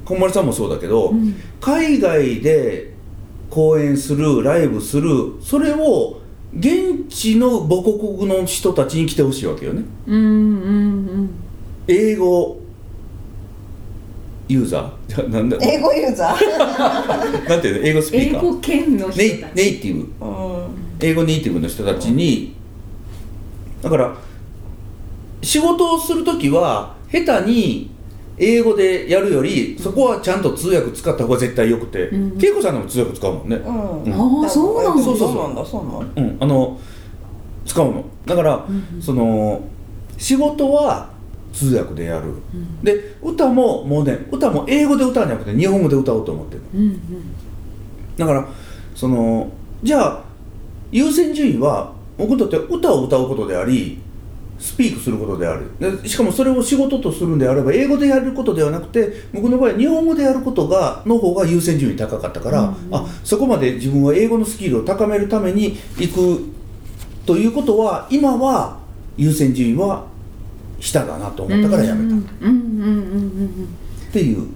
[0.05, 1.35] 本丸さんもそうだけど、うん。
[1.61, 2.95] 海外で
[3.51, 6.20] 公演するライブするそれを
[6.59, 9.85] 現地の母国の人たちに来てほしいわけよね。
[10.07, 11.31] うんうんうん。
[11.87, 12.59] 英語
[14.49, 15.15] ユーザー？
[15.15, 15.57] じゃあなんだ？
[15.61, 17.47] 英語ユーザー？
[17.49, 17.87] なんていうの？
[17.87, 18.41] 英語スピーカー？
[18.41, 20.27] 英語圏の人ネイたちネイティブ。
[20.27, 20.67] うん。
[21.01, 22.55] 英語ネイティブの人たちに
[23.81, 24.15] だから
[25.43, 27.91] 仕事をする時は下手に
[28.43, 32.39] 英語でやるよりそこはちゃんと通訳使った方が絶対よくて、うん。
[32.43, 33.71] 恵子さんでも通訳使うもんね、う
[34.09, 34.43] ん。
[34.43, 35.03] ああそうなんだ。
[35.05, 35.35] そうそうそう。
[35.35, 36.23] そうなんだそうなんだ。
[36.23, 36.81] うん、あの
[37.67, 38.05] 使うの。
[38.25, 38.67] だから、
[39.01, 39.63] その
[40.17, 41.11] 仕事は
[41.53, 42.35] 通訳でやる、
[42.83, 47.37] で歌ももうね歌も英語で歌うんじゃなくて日本語で歌おうと思ってるうんうん。
[48.17, 48.49] だから
[48.95, 49.51] その
[49.83, 50.25] じゃあ
[50.93, 53.99] 優先順位は僕にとって歌を歌うことであり
[54.61, 55.71] スピークすることである。
[55.81, 66.45] でしかもそれを仕事とするんであれば英語でやることではなくて僕の場合は日本語でやることがの方が優先順位高かったから、あそこまで自分は英語のスキルを高めるために行く
[67.25, 68.79] ということは今は
[69.17, 70.07] 優先順位は
[70.79, 72.17] 下だなと思ったからやめた。
[72.17, 73.69] っうんうんうんうんうん
[74.13, 74.47] ていう。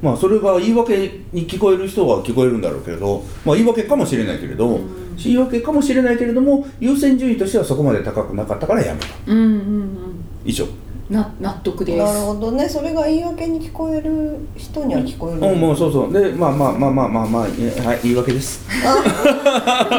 [0.00, 4.80] まあそれが言い訳に聞こえる人は聞こえるんだろうけれど、まあ、言い訳かもしれないけれど、
[5.16, 9.06] 言い訳かもしれないけれども優先順位としてはそこまで高くなかったからやめた。
[9.26, 10.24] うんうんうん。
[10.44, 10.66] 以上。
[11.10, 11.98] な納得です。
[11.98, 12.68] なるほどね。
[12.68, 15.52] それが言い訳に聞こえる人には聞こえる。
[15.52, 16.12] うんもうそうそう。
[16.12, 18.64] でまあまあまあまあまあまあえはい言い訳です。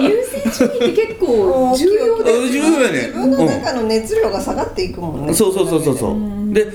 [0.01, 2.99] 優先順位って結構重要でうん重要だよね。
[3.08, 6.12] 自分の中の熱量が下がっていくもんね、そうそうそうそうそう。
[6.12, 6.72] うんで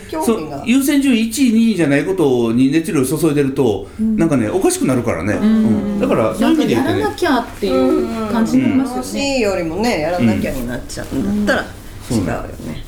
[0.67, 5.47] 優先順位1位2位じゃないことに熱量を注いでると、なんかねおかしくなるからね、う
[5.97, 5.99] ん。
[5.99, 6.99] だからそうないかうん意味で言うとね。
[7.01, 11.69] やらなきゃっていう感じになります楽しよね、いよりもねやらなきゃになっちゃうんだったら
[12.11, 12.19] うん。
[12.19, 12.85] 違うよね、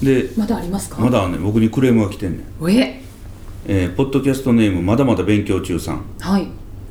[0.00, 1.00] でまだありますか？
[1.00, 3.02] まだね僕にクレームが来てんねん、え。
[3.66, 6.04] えーポッドキャストネームまだまだ勉強中さん。
[6.20, 6.46] はい。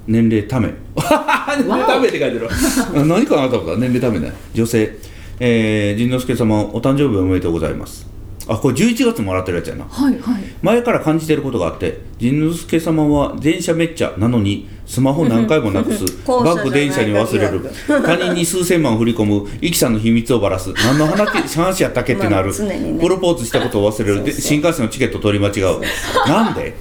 [0.07, 0.73] 年齢ため。
[1.57, 2.49] 年齢ためって書いてる。
[2.49, 4.33] あ 何かなと思ったら年齢ためね。
[4.53, 4.97] 女性。
[5.41, 8.05] えー、陣之助様お誕生日おめでとうございます
[8.49, 9.85] あこれ11月もらってるやつやな。
[9.85, 10.43] はいはい。
[10.61, 16.03] 前から感じてることがあって陣之助様は電車めっちゃなのにスマホ何回もなくす。
[16.27, 17.61] バッグ電車に忘れる。
[18.03, 20.73] 他人に数千万振り込むイキさんの秘密をばらす。
[20.73, 22.97] 何の話 話やったっけってなる、まあね。
[22.99, 24.23] プロポーズしたことを忘れる。
[24.23, 25.79] で新幹線のチケット取り間違う。
[26.27, 26.75] なんで？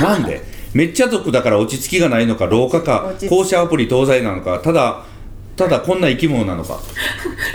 [0.00, 0.42] なんで？
[0.72, 5.04] めっちゃ族だから落ち着きがないのか廊下か降車アプリ搭載なのかただ
[5.58, 6.78] ただこんな生き物なのか。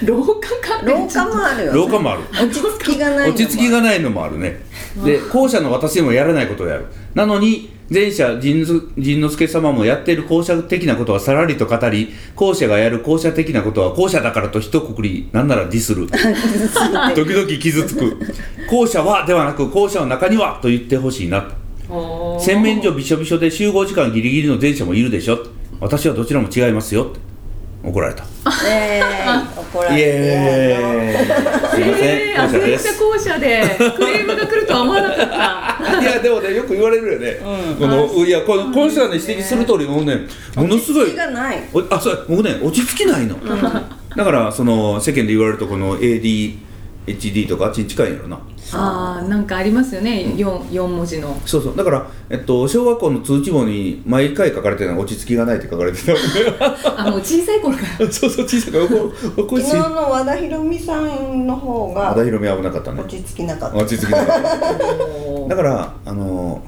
[0.04, 2.22] 廊下か廊下もあるよ、ね、廊下もある。
[2.34, 4.60] 落ち着きがないのも落ち着きがないのもあるね。
[5.06, 6.88] で後者の私でもやらないことをやる。
[7.16, 16.08] なのに前者陣之助様もやっている後者的なことはさらりと語り後者がやる後者的なことは後者だからと一括りなんならディスる。
[17.16, 18.18] 時々傷つく。
[18.70, 21.46] 後者はではなく後者の中にはと言ってほしいな。
[22.38, 25.40] 洗面所びしょびしょで集合時間ギリギリの前者もいるでしょ。
[25.80, 27.12] 私はどちらも違いますよ
[27.84, 28.24] 怒られた。
[28.66, 31.70] えー、怒られイてエーイ。
[31.70, 32.88] すいませえん後者ー、です。
[32.88, 33.64] めっちゃ後者で
[33.96, 36.00] クレームが来るとは思わなかった。
[36.02, 37.40] いやでもねよく言われるよね、
[37.78, 40.22] このいやこのこの人がね指摘する通りもうね
[40.56, 41.70] ものすごい落ち着きがない。
[41.74, 43.38] おあそう僕ね落ち着きないの、
[44.16, 48.40] だからその世間で言われるとこの ADHD とかあっちに近いんやろな
[48.72, 51.40] あーなんかありますよね、四四文字の。
[51.46, 51.76] そうそう。
[51.76, 56.16] だから、えっと、小学校の通知簿に毎回書かれてるのは落ち着きがないって書かれてた
[57.08, 58.06] あもう小さい頃から。
[58.12, 63.02] そうそう小さいからこ昨日の和田博美さんの方和が田博美危なかったね。
[63.02, 63.78] 落ち着きなかった。
[63.78, 65.50] 落ち着きなかった。
[65.50, 66.62] だからあの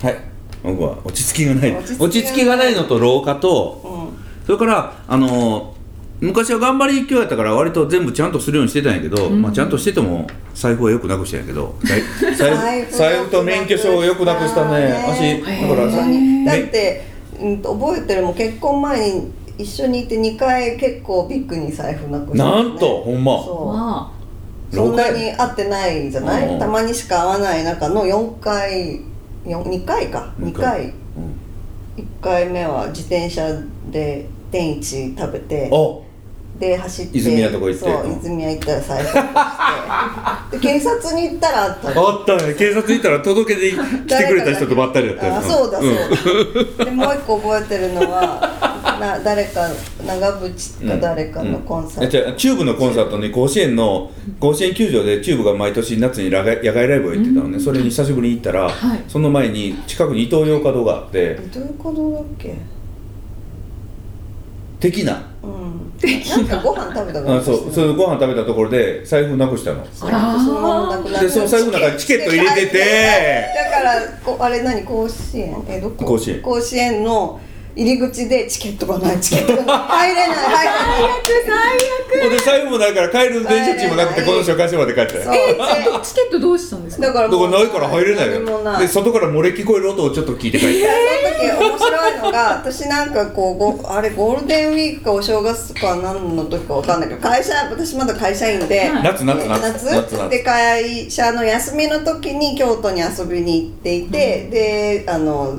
[0.00, 0.16] ーはい。
[0.62, 1.72] 僕は落ち着きがない。
[1.76, 2.08] 落ち着きがない。
[2.08, 4.46] 落ち着きがないのと廊下とうん。
[4.46, 5.79] それからあのー
[6.20, 12.02] 昔は頑張り一挙やったから割と全部ちゃんとするようにしてたんやけど、まあ、ちゃんとしてても財布はよくなくしたんやけど財
[12.84, 14.88] 布財布と免許証をよくなくしたね。
[14.88, 15.42] ね。
[15.42, 17.06] 足だからさだっねて、
[17.40, 22.50] うん、と覚えてるもん結婚前に一緒にいて2回結構ビッグに財布なくしたね。
[22.50, 23.42] なんとほんま。
[23.42, 24.10] そ
[24.72, 26.58] そんなに会ってないじゃない、うん。
[26.58, 29.00] たまにしか会わない中の4回
[29.44, 30.32] 4 2回か。
[30.38, 30.84] 2回。
[30.84, 30.92] うん。
[31.96, 33.48] 1回目は自転車
[33.90, 35.70] で天一食べて。
[35.72, 36.09] あ
[36.60, 37.84] で走って泉谷とこ行って。
[37.84, 40.56] そううん泉谷行ったら財布なくして。
[40.58, 42.54] で警察に行ったらあったあったね。
[42.54, 43.70] 警察行ったら届けて
[44.06, 49.68] 来てくれた人とばったりやったやつあそうだそうだ、でもう一個覚えてるのはな誰か
[50.06, 59.00] 長渕か誰かのコンサート、えじゃあチューブのコンサートに甲子園の甲子園球場でチューブが毎年夏に野外ライブを行ってたのね、それに久しぶりに行ったら、はい。
[59.08, 61.38] その前に近くに伊東洋華堂があって。
[61.54, 62.54] どういうことだっけ？
[64.80, 65.22] 的な。
[65.42, 65.60] うん。
[66.02, 69.84] なんかご飯食べたかそうそのご飯食べたところで財布なくしたの。
[69.84, 69.90] で
[71.28, 72.78] その財布の中にチケット入れてて。
[73.54, 75.62] だからこあれ何甲子園？
[75.68, 76.04] えどこ？
[76.06, 76.40] 甲子園。
[76.40, 77.38] 甲子園の
[77.76, 79.64] 入り口でチケットがないチケットが。
[79.64, 79.74] な
[80.08, 80.36] い入れない。
[80.36, 81.78] 入れない。
[82.22, 85.54] ほんで財布もないから帰る電車賃もなくてこの人貸してまで帰ったよそうえ
[86.02, 87.06] チケットどうしたんですか？
[87.06, 88.74] だからだからないから入れない何もない。
[88.74, 90.90] よで外から漏れ聞こえる音をちょっと聞いて帰っいてや
[91.56, 99.02] その時面白いのが私なんかこうごあれゴールデンウィークかお正月か何の時かわかんないけど会社私まだ会社員で、はい。
[99.04, 99.60] 夏夏夏。
[99.60, 99.84] 夏？
[99.94, 100.28] 夏夏。
[100.30, 105.54] で会社の休みの時に京都に遊びに行っていて、であの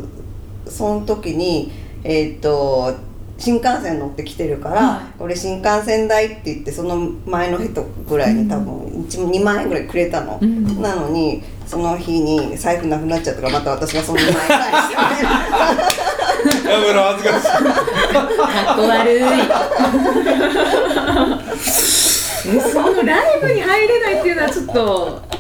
[0.67, 1.71] その時に
[2.04, 2.96] えっ、と
[3.42, 10.82] 新幹線乗ってきてるから、はこれ新幹線代って言ってその前の人ぐらいに多分2万円ぐらいくれたの、うん。
[10.82, 14.90] なのにその日に財布なくなっちゃったからまた私がその2万円返し
[16.64, 17.48] てやめろ恥ずかしい。
[18.14, 18.24] か
[18.74, 19.22] っこ悪い。
[22.44, 25.31] えそのライブに入れないっていうのはちょっとき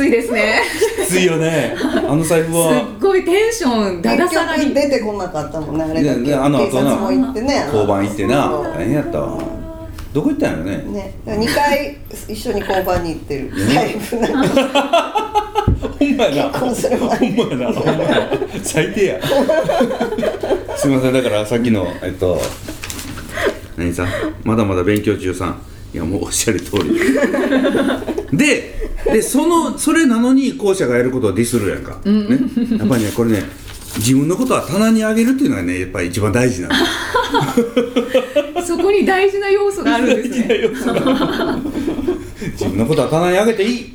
[0.00, 0.62] ついですね。
[1.04, 1.76] きついよね。
[1.76, 4.62] あの財布すはっごいテンションだだ結下がり。
[4.68, 6.34] 局出てこなかったもんねあれだけ。
[6.34, 6.90] あの後な。
[6.92, 7.06] 交
[7.86, 8.50] 番行ってな。
[8.50, 9.38] そう大変やったわ。
[10.14, 10.70] どこ行ったんやろね。
[10.90, 11.96] ね2回
[12.28, 13.52] 一緒に交番に行ってる。
[13.74, 15.64] 財布なんか。
[15.80, 16.48] ほんまやな。
[16.48, 17.18] 結婚する前。
[17.18, 17.72] ほんまやな。
[17.72, 18.30] ほんまや
[18.62, 19.20] 最低や。
[20.76, 21.12] すいません。
[21.12, 22.40] だからさっきのえっと
[23.76, 24.08] 何さん？
[24.44, 25.60] まだまだ勉強中さん。
[25.92, 26.98] いやもうおっしゃる通り。
[28.32, 33.42] ででそのそれなのに校舎がやることはディスるやんか、ね、やっぱりねこれね
[33.96, 36.76] 自分のことは棚にあげるっていうのがねやっぱり一番大事なんだ
[38.64, 40.60] そこに大事な要素があるんですね。
[42.52, 43.92] 自分のことは棚にあげていい。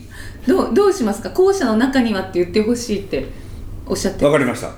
[0.48, 1.30] どうどうしますか？
[1.32, 3.26] 校舎の中にはって言ってほしいって
[3.86, 4.26] おっしゃって。
[4.26, 4.72] わかりました。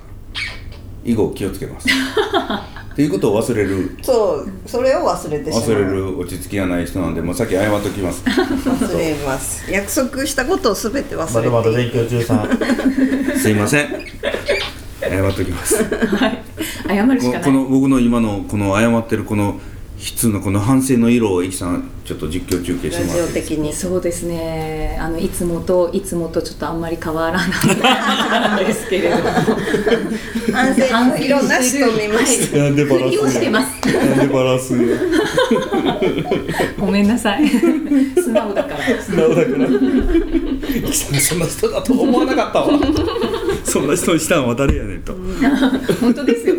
[1.04, 1.88] 以後気をつけます
[2.98, 3.96] っていうことを忘れる。
[4.02, 5.68] そうそれを忘れてしまう。
[5.68, 8.24] 忘れる落ち着きがない人なんでもうさっき謝っときます。
[8.26, 9.72] 忘れます。
[9.72, 11.34] 約束したことをすべて忘れて。
[11.36, 12.50] まだまだ勉強中さん。
[13.38, 13.90] すいません。
[15.00, 15.84] 謝っときます。
[15.84, 16.44] はい。
[16.88, 17.44] 謝るしこかない。
[17.44, 19.60] この僕の今のこの謝ってるこの
[19.98, 24.98] 筆のこの反省の色をいきさんちょっっと実況中継してラジオもらっていい的にそうですね。
[25.00, 27.50] あのいつもといつもとちょっとあんまり変わらない
[27.82, 29.24] なんですけれども。
[30.54, 32.58] 反省の色なしと見ました。
[32.58, 34.96] なんでバラ振りをしてますなんでバラすんの
[36.80, 37.48] ごめんなさい。
[37.50, 39.02] 素直だから。
[39.02, 39.66] 素直だから。
[39.66, 42.70] イキさんがそんな人だと思わなかったわ。
[43.66, 45.14] そんな人にしたんは誰やねんと。
[46.00, 46.56] 本当ですよ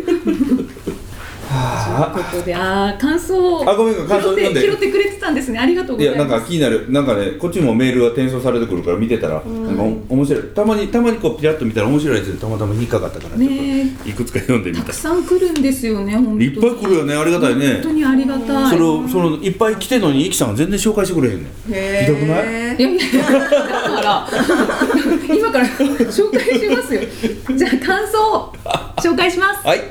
[1.59, 6.29] はということであー感想をあごめん感想拾って拾ってくれてたんですねありがとうごいやざいます。
[6.31, 6.85] なんか気になる。
[6.91, 10.43] なんかねこっちもメールが転送されてくるから見てたら、なんかお面白い。
[10.55, 14.83] たまにたまにこうピラッと見たら面白いやつでたまたま引っかかったからちょっねといくつか読んでみた。
[14.83, 16.45] たくさん来るんですよね本当に。
[16.45, 17.73] いっぱい来るよねありがたいね。
[17.73, 18.69] 本当にありがたい。
[18.71, 21.73] それをそのいっぱい来てんのにイキさんは全然紹介してくれへんねん。
[21.73, 22.75] へひどくない？
[22.77, 24.27] いやいやだから
[25.35, 25.65] 今から
[26.09, 27.01] 紹介しますよ。
[27.55, 28.53] じゃあ感想を
[28.97, 29.67] 紹介します。
[29.67, 29.81] はい。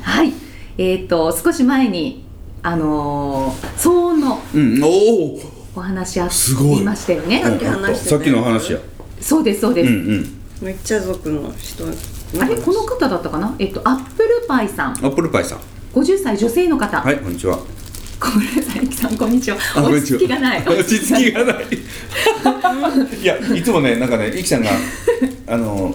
[0.00, 0.32] はい
[0.78, 2.24] えっ、と少し前に
[2.62, 4.82] あのー騒音のうん。
[4.82, 5.40] おお
[5.74, 7.42] お話あすごいりましたよね。
[7.42, 7.64] さっき
[7.96, 8.78] さっきの話や。
[9.20, 10.40] そうですそうです、うんうん。
[10.62, 11.84] めっちゃ族の人。
[12.40, 13.54] あれこの方だったかな？
[13.58, 14.92] えっとアップルパイさん。
[14.92, 15.58] アップルパイさん。
[15.94, 17.58] 50歳女性の方、はいこんにちは。
[18.20, 19.56] ごめんなさいさんこんにちは。
[19.76, 20.18] あこんにちは。
[20.20, 20.62] 落ち着きがない。
[20.66, 21.66] 落ち着きがない。
[23.20, 24.70] いやいつもねなんかねイキさんが
[25.48, 25.94] あの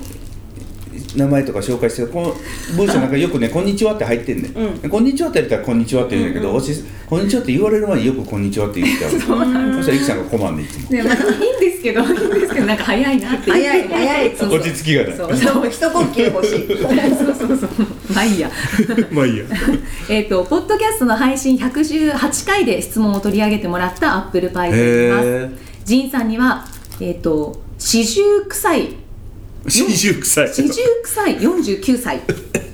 [1.15, 2.35] 名前とか紹介してこの
[2.75, 10.89] 文章なんかよくね「こんにちは」って入ってんね、ん、こんにちはって言ったら「こんにちは」って言うんだけど、おしこんにちはって言われる前によく「こんにちは」って言っちゃうそしたらイキさんが困んねいつも。
[10.89, 14.29] ね、まあ、いいんですけどいいんですけどなんか早いなって早い早い。
[14.29, 15.17] そうそう落ち着きがない。
[15.17, 15.67] そう。
[15.67, 16.67] 一一呼吸欲しい。
[16.67, 17.69] そうそうそう。
[18.13, 18.49] まあいいや。
[19.11, 19.45] まあいいや。
[20.09, 25.49] えっとポッドキャストの配信118回で質問を取り上げてもらったアップルパイと言います。
[25.85, 26.65] ジンさんには
[26.99, 29.02] えっ、と四十臭い
[29.67, 32.19] 四十臭い四十臭い49歳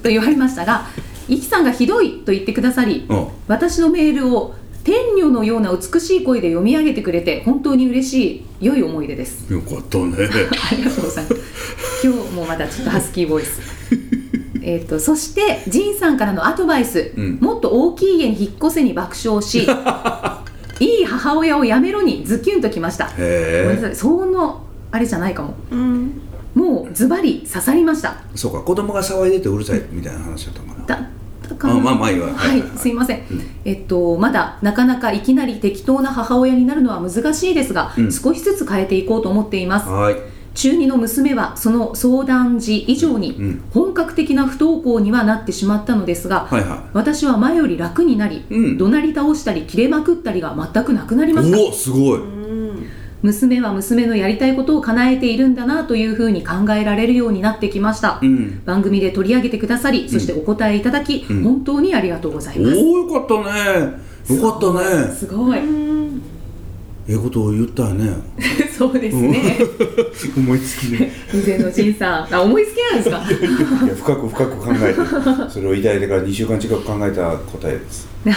[0.01, 0.87] と言われましたが
[1.27, 3.27] イキさんがひどいと言ってくださりうん。
[3.47, 9.51] 私のメールを天女のような美しい声で読み上げてくれて本当に嬉しい良い思い出です。
[9.53, 10.15] よかったね。
[10.71, 12.07] ありがとうございます。
[12.07, 13.59] 今日もまだちょっとハスキーボイス。
[14.63, 17.37] えっとそしてジンさんからのアドバイス、うん。
[17.39, 19.67] もっと大きい家に引っ越せに爆笑し
[20.79, 23.11] いい母親をやめろにズキュンときました。
[23.15, 23.91] ごめんへなさい。
[23.91, 25.53] 騒音のあれじゃないかも。
[25.71, 26.21] うん
[26.59, 28.17] もうズバリ刺さりました。
[28.33, 30.85] えそうか子供が騒いでてうるさいみたいな話だったのかな。
[30.85, 30.99] だっ
[31.47, 32.27] たかなあまあまあいいわ。
[32.27, 33.21] ははいいすいません、ん。
[33.63, 38.11] えっとまだなかなかいきなり適当な母親になるのは難しいですが、うん。
[38.11, 39.87] 少しずつ変えていこうと思っています。
[39.87, 40.17] はい。
[40.53, 43.63] 中2の娘はその相談時以上にうん。
[43.71, 48.77] 本格的な不登校にはなってしまったのですが、はいは私は前より楽になり、うん。
[48.77, 51.57] 怒鳴り倒したり切れまくったりが全くなくなりました。
[51.57, 52.19] いおおすごい
[53.21, 58.61] 娘は娘のやりたいことを叶えているんだなというふうに考えられるようになってきました、うん。
[58.65, 61.43] 番組で取り上げてくださりそしてお答えいただき、うん。
[61.43, 63.35] 本当にありがとうございおます、およかった
[64.33, 64.39] ね。
[64.41, 64.73] よかった
[65.07, 65.13] ね。
[65.13, 65.57] すごい。
[65.59, 68.13] ええことを言ったよね。
[68.77, 69.57] そうですね。
[70.37, 71.11] 思いつきで。
[71.33, 73.17] 以前の仁さんあ思いつきなんですか？
[73.85, 74.99] いや深く深く考えて
[75.49, 78.07] それをいただいてから2週間近く考えた答えです。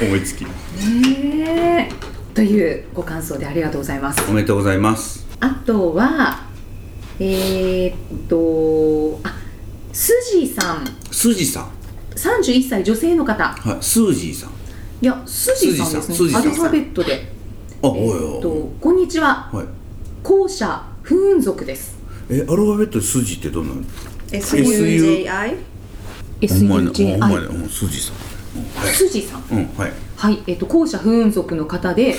[0.00, 0.44] 思いつき。
[0.44, 0.48] ね
[1.90, 4.24] えというご感想でありがとうございます。
[4.28, 5.26] おめでとうございます。
[5.40, 6.44] あとは
[7.18, 9.34] えー、っとあ
[9.92, 10.84] スジーさん。
[11.10, 11.70] スジさん。
[12.14, 13.44] 31歳女性の方。
[13.44, 14.50] はいスージーさん。
[15.02, 17.32] いやスジーさんですスジーさんねアルファベットで。
[17.82, 19.50] あえーっとこんにちは。
[19.52, 19.66] はい。
[20.22, 21.98] 後者不運族です。
[22.30, 23.82] えアルファベットでスジってどんなの
[24.28, 25.56] ？SUJI?
[26.40, 28.80] SUJI まにうんスジさん。
[28.80, 28.94] はい。
[28.94, 29.42] スジーさん。
[29.50, 32.14] うんはいはい、えっと後者不運族の方で、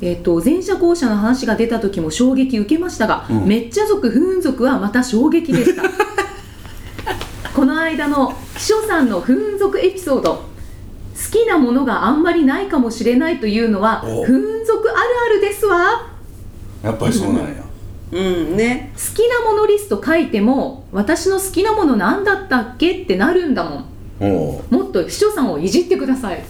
[0.00, 3.46] えっと前者後者の話が出た時も衝撃受けましたが、うん。
[3.46, 5.84] めっちゃ族不運族はまた衝撃でした。
[7.54, 10.42] この間の秘書さんの不運族エピソード好
[11.30, 14.24] きなものがあんまりないかもしれないというのはお。
[14.24, 16.08] 不運族あるあるですわ。
[16.82, 17.64] やっぱりそうなんや。
[18.10, 18.92] うんね。
[18.96, 23.84] 好きなものリスト書いても私の好きなもの何だったっけってなるんだもん。
[24.18, 26.44] もっと秘書さんをいじってください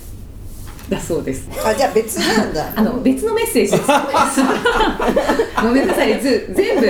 [0.89, 1.49] だそうです。
[1.65, 2.73] あじゃあ別なんだ。
[2.77, 3.85] あの別のメッセージです。
[5.63, 6.87] ごめんなさい、ず全部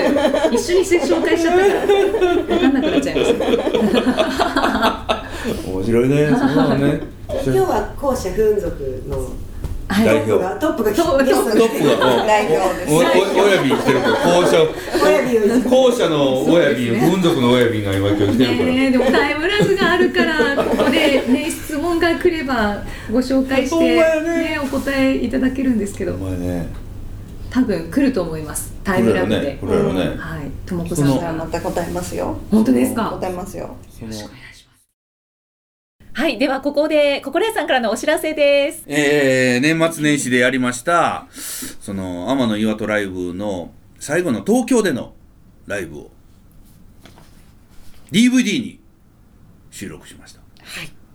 [0.52, 1.86] 一緒にして紹介しちゃったから。
[1.86, 5.24] 分かんなくなっちゃいました。
[5.70, 6.28] 面白いね。
[6.28, 7.00] そうだね。
[7.28, 9.28] 今日は後者不運族の
[9.86, 10.06] はい。
[10.06, 10.32] 代表。
[10.58, 11.24] トップがトップが。
[11.24, 12.26] トップが。
[12.26, 12.94] 代表です。
[12.94, 14.56] 親瓶来てるから校舎
[15.04, 18.68] 親指をいじ校舎の親瓶文族の親瓶が今今日来てるから。
[18.70, 19.93] ねえでもタイムラグが
[21.94, 24.54] 問が来ればご紹介してね。
[24.54, 26.14] ねお答えいただけるんですけど。
[26.14, 26.66] お前ね。
[27.50, 28.74] 多分来ると思います。
[28.82, 29.58] タイムラグで。
[29.60, 30.16] これやろね。
[30.16, 32.38] はい、ともこさんがまた答えますよ。
[32.50, 33.10] 本当ですか？
[33.10, 33.76] 答えますよ。
[33.90, 34.12] その
[36.16, 38.84] はい、ではここで心屋さんからのお知らせです。
[38.86, 41.26] えー、年末年始でやりました
[41.80, 45.14] その天の岩戸ライブの最後の東京での
[45.66, 46.10] ライブを
[48.12, 48.78] DVD に
[49.72, 50.38] 収録しました。
[50.38, 50.43] はい。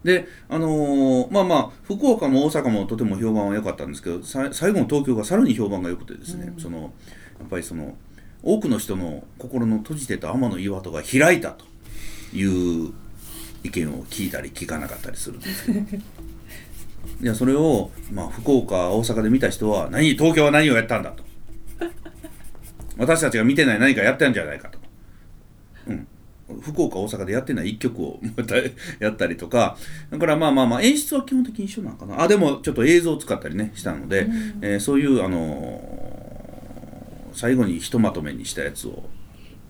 [0.04, 6.93] であのーまあまあ福岡も大阪もとても評判は良かったんですけどさ最後の東京がさらに評判が良くてですね、その
[7.39, 7.95] やっぱりその
[8.41, 11.66] 多くの人の心の閉じてた天の岩戸が開いたと
[12.34, 12.93] いう
[13.64, 15.80] 意見を聞いたり聞かなかったりするんですけど。
[17.22, 21.24] いやそれを、まあ、福岡大阪で見た人は何東京は何をやったんだと。
[22.97, 24.80] 私たちが見てない何かやったんじゃないかと。
[25.88, 26.08] うん
[26.62, 28.56] 福岡大阪でやってない一曲をまた
[29.00, 29.78] やったりとか。
[30.10, 32.22] だからまあまあまあ演出は基本的に一緒なのかな。
[32.22, 34.28] あでもちょっと映像を使ったりねしたので、
[34.62, 39.04] えーそういうあのー最後にひとまとめにしたやつを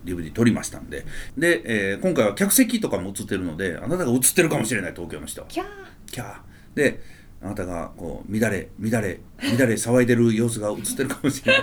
[0.04, 1.04] DVD 撮りましたんで。
[1.36, 5.46] で、えー今回は客席とかも映ってるのであなたが映ってるかもしれない東京の人は。
[5.48, 5.66] キャー。
[6.10, 6.36] キャー。
[6.74, 7.00] で
[7.42, 11.58] あなたがこう乱れ乱れ乱れ騒いでる様子が映ってるかもしれな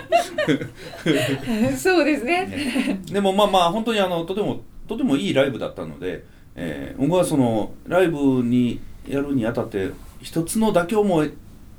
[1.70, 1.76] い。
[1.78, 3.00] そうですね。
[3.12, 6.24] でもまあまあ本当にあのとてもとてもいいライブだったので、
[6.54, 11.24] えー僕はそのライブにやるにあたって一つの妥協も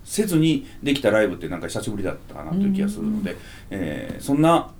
[0.06, 3.36] せずにできたライブってなんか久しぶりだったかなという気がするので、
[3.70, 4.72] えーそんな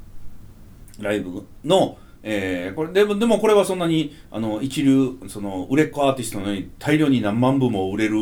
[1.00, 8.16] ライブの、えーこれでもでもこれはそんなにあの一流その売れっ子アーティストのように大量に何万部も売れる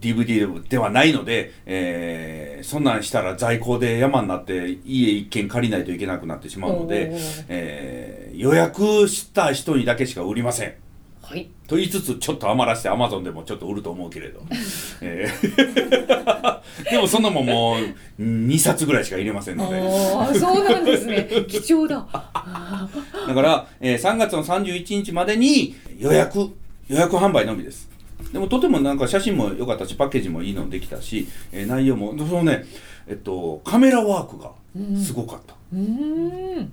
[0.00, 7.10] DVD ではないので、えーそんなんしたら在庫で山になって家一軒借りないといけなくなってしまうので
[7.48, 10.74] えー予約した人にだけしか売りません。
[11.22, 11.48] はい。
[11.68, 14.40] と言いつつちょっと余らせてアマゾンでもちょっと売ると思うけれど、
[15.00, 17.76] えー でもそんなもんも
[18.18, 19.78] う2冊ぐらいしか入れませんので。
[19.78, 21.28] ああ、そうなんですね。
[21.48, 22.06] 貴重だ。
[22.12, 26.48] だから、えー3月の31日までに予約、
[26.88, 27.88] 予約販売のみです。
[28.32, 32.64] でもとてもなんか写真も良かったし、パッケージもいいのできたし、えー内容も、そのね、
[33.08, 34.52] えっと、カメラワークが
[34.96, 35.54] すごかった。
[35.72, 36.72] うーん。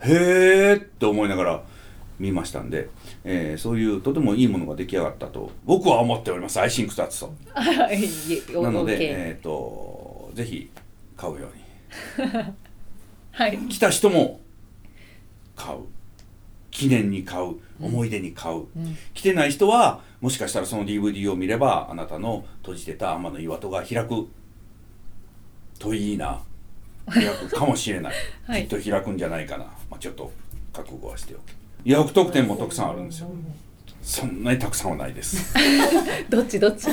[0.00, 1.62] へーって思いながら
[2.18, 2.88] 見ましたんで、
[3.24, 6.60] えーそういうとてもいいものが出来上がったと僕は思っております。
[6.60, 7.32] アイシンク2つと。
[7.54, 8.62] はい。
[8.62, 10.70] なので、えっ、と、ぜひ
[11.16, 11.48] 買うよ
[12.18, 12.32] うに。
[13.32, 13.56] はい。
[13.68, 14.40] 来た人も
[15.56, 15.78] 買う
[16.70, 18.66] 記念に買う思い出に買う、
[19.14, 24.28] 来てない人はもしかしたらその DVD を見ればあなたの閉じてた天の岩戸が開く。
[25.78, 26.40] といいな。
[27.10, 28.14] 開くかもしれない、
[28.46, 28.62] はい。
[28.62, 30.30] きっと開くんじゃないかな、まあ、ちょっと
[30.72, 31.40] 覚悟はしておく
[31.84, 33.30] 予約特典もたくさんあるんですよ
[34.02, 35.54] そんなにたくさんはないです。
[36.28, 36.88] どっちどっち？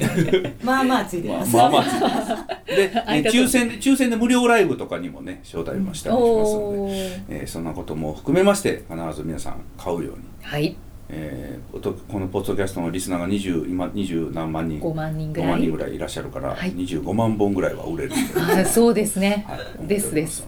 [0.62, 1.56] まあまあついてまあます。
[1.56, 2.28] まあまあついてます。
[2.66, 7.20] で、ね 抽選で抽選で無料ライブとかにもね招待もしたりしますのおで、ー。
[7.30, 10.76] えーそんなことも含めまして必ず皆さん買うように、はい。
[11.08, 14.78] えーこのポッドキャストのリスナーが20今20何万人。
[14.80, 15.52] 5万人ぐ5らい。
[15.52, 16.72] 万人ぐらいいらっしゃるから、はい。
[16.72, 20.46] 25万本ぐらいは売れる あそうですね、はい、ですです。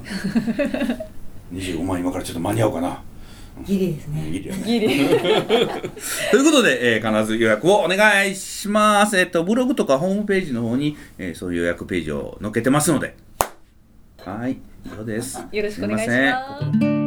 [1.53, 3.03] 25万今からちょっと間に合うかな
[3.63, 4.29] ギリですね。
[4.29, 9.19] いいよねギリ ということで、えー必ず予約をお願いします。
[9.19, 13.15] えっ、と、ブログとかホームページの方に、えーそういう予約ページを載っけてますので。
[14.19, 15.45] はい、以上です。
[15.53, 17.04] よろしくお願いしすまま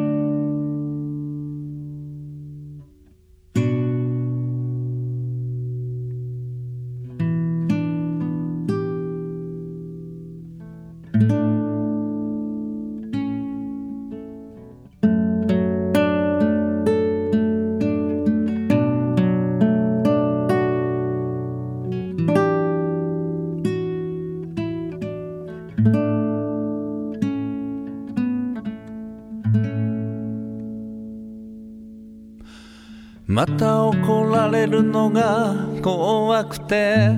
[34.67, 37.09] れるのが怖くて。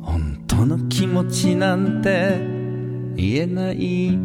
[0.00, 2.38] 本当の気持ちなんて
[3.14, 4.18] 言えない。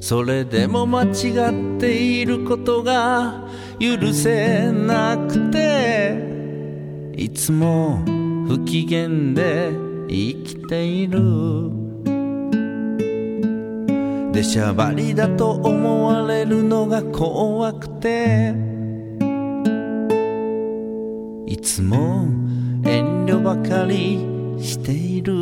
[0.00, 3.46] それでも間違っていることが
[3.78, 6.26] 許せなくて。
[7.16, 7.98] いつも
[8.46, 9.70] 不機嫌で
[10.08, 11.77] 生きている。
[14.38, 18.54] 出しゃばりだと思われるのが怖くて。
[21.44, 22.28] いつも
[22.84, 24.20] 遠慮ばかり
[24.60, 25.34] している。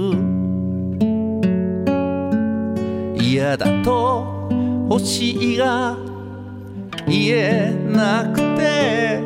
[3.23, 4.49] 嫌だと
[4.89, 5.99] 欲しいが
[7.07, 9.21] 言えなくて。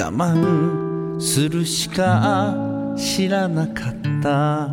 [0.00, 2.54] 我慢するしか
[2.96, 4.68] 知らなかった。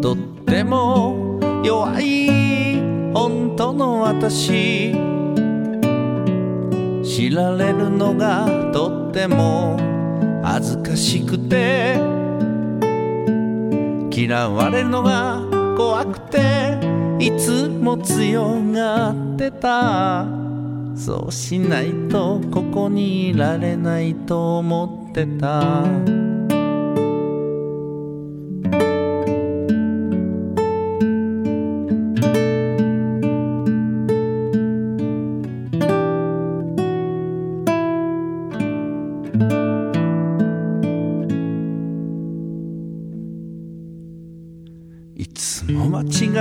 [0.00, 1.21] とっても
[1.62, 2.80] 弱い
[3.14, 4.92] 本当の私
[7.04, 9.78] 知られるのがとっても
[10.42, 12.00] 恥ずかしくて
[14.10, 15.40] 嫌われるのが
[15.76, 16.78] 怖くて
[17.18, 20.26] いつも強がってた。
[20.94, 25.84] そうしないとここにいられないと思ってた。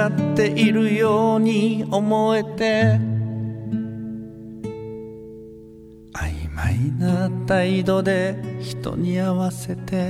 [0.01, 2.99] 違っているように思えて。
[6.13, 10.09] 曖昧な態度で人に合わせて。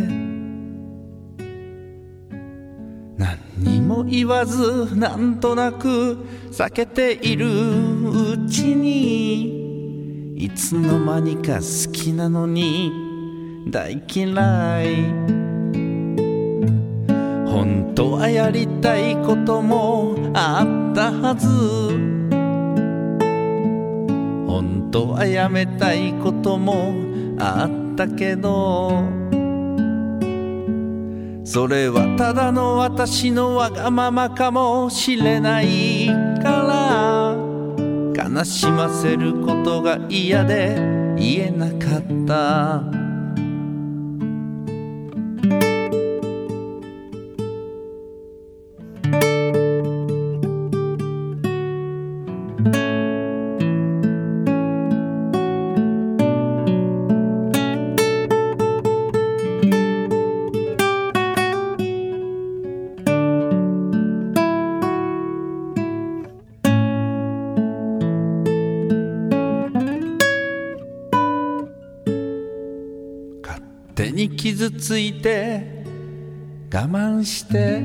[3.18, 6.18] 何にも言わずなんとなく
[6.52, 9.60] 避けているうちに。
[10.38, 12.92] いつの間にか好きなのに
[13.70, 15.41] 大嫌い。
[18.12, 21.47] 当はやりたいこともあったはず。
[24.47, 26.93] 本当はやめたいことも
[27.39, 29.05] あったけど。
[31.45, 36.07] それはただの私のわがままかもしれない
[36.43, 36.51] か
[38.14, 38.30] ら。
[38.30, 40.76] 悲しませることが嫌で
[41.18, 43.01] 言えなかった。
[74.02, 75.84] 手に傷ついて
[76.74, 77.78] 我慢して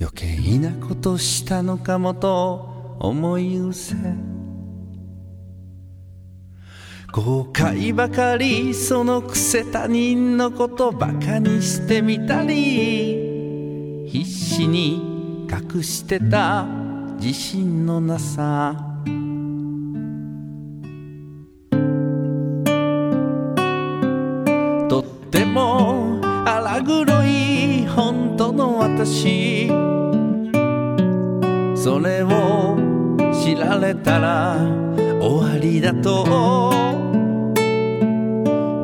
[0.00, 3.94] 余計なことしたのかもと思い失せ。
[7.12, 16.66] 後悔ばかりそのくせ他人のことバカにしてみたり必死に隠してた
[17.20, 18.85] 自信のなさ。
[29.06, 29.68] し
[31.76, 32.76] それを
[33.32, 34.56] 知られたら
[35.20, 36.72] 終わりだと。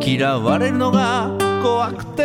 [0.04, 1.30] 嫌われるのが
[1.62, 2.24] 怖くて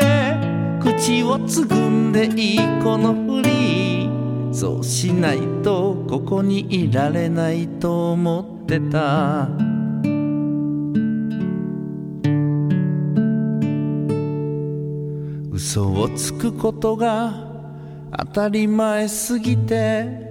[0.80, 4.10] 口をつぐんでいいこのふり。
[4.52, 9.50] そうしないとここにいられないと思ってた。
[15.52, 17.47] 嘘をつくことが
[18.16, 20.28] 当たり前すぎて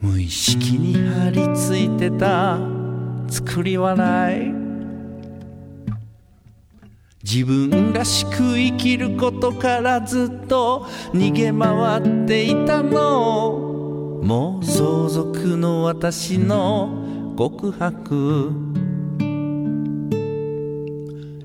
[0.00, 2.58] 無意識に張り付いてた
[3.28, 4.68] 作り笑い。
[7.24, 14.20] 自分らしく生きることからずっと逃げ回っていたの。
[14.22, 18.50] もう相続の私の告白。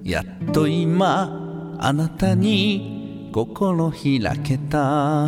[0.04, 2.93] やっと今あなたに
[3.34, 5.28] 心開けた。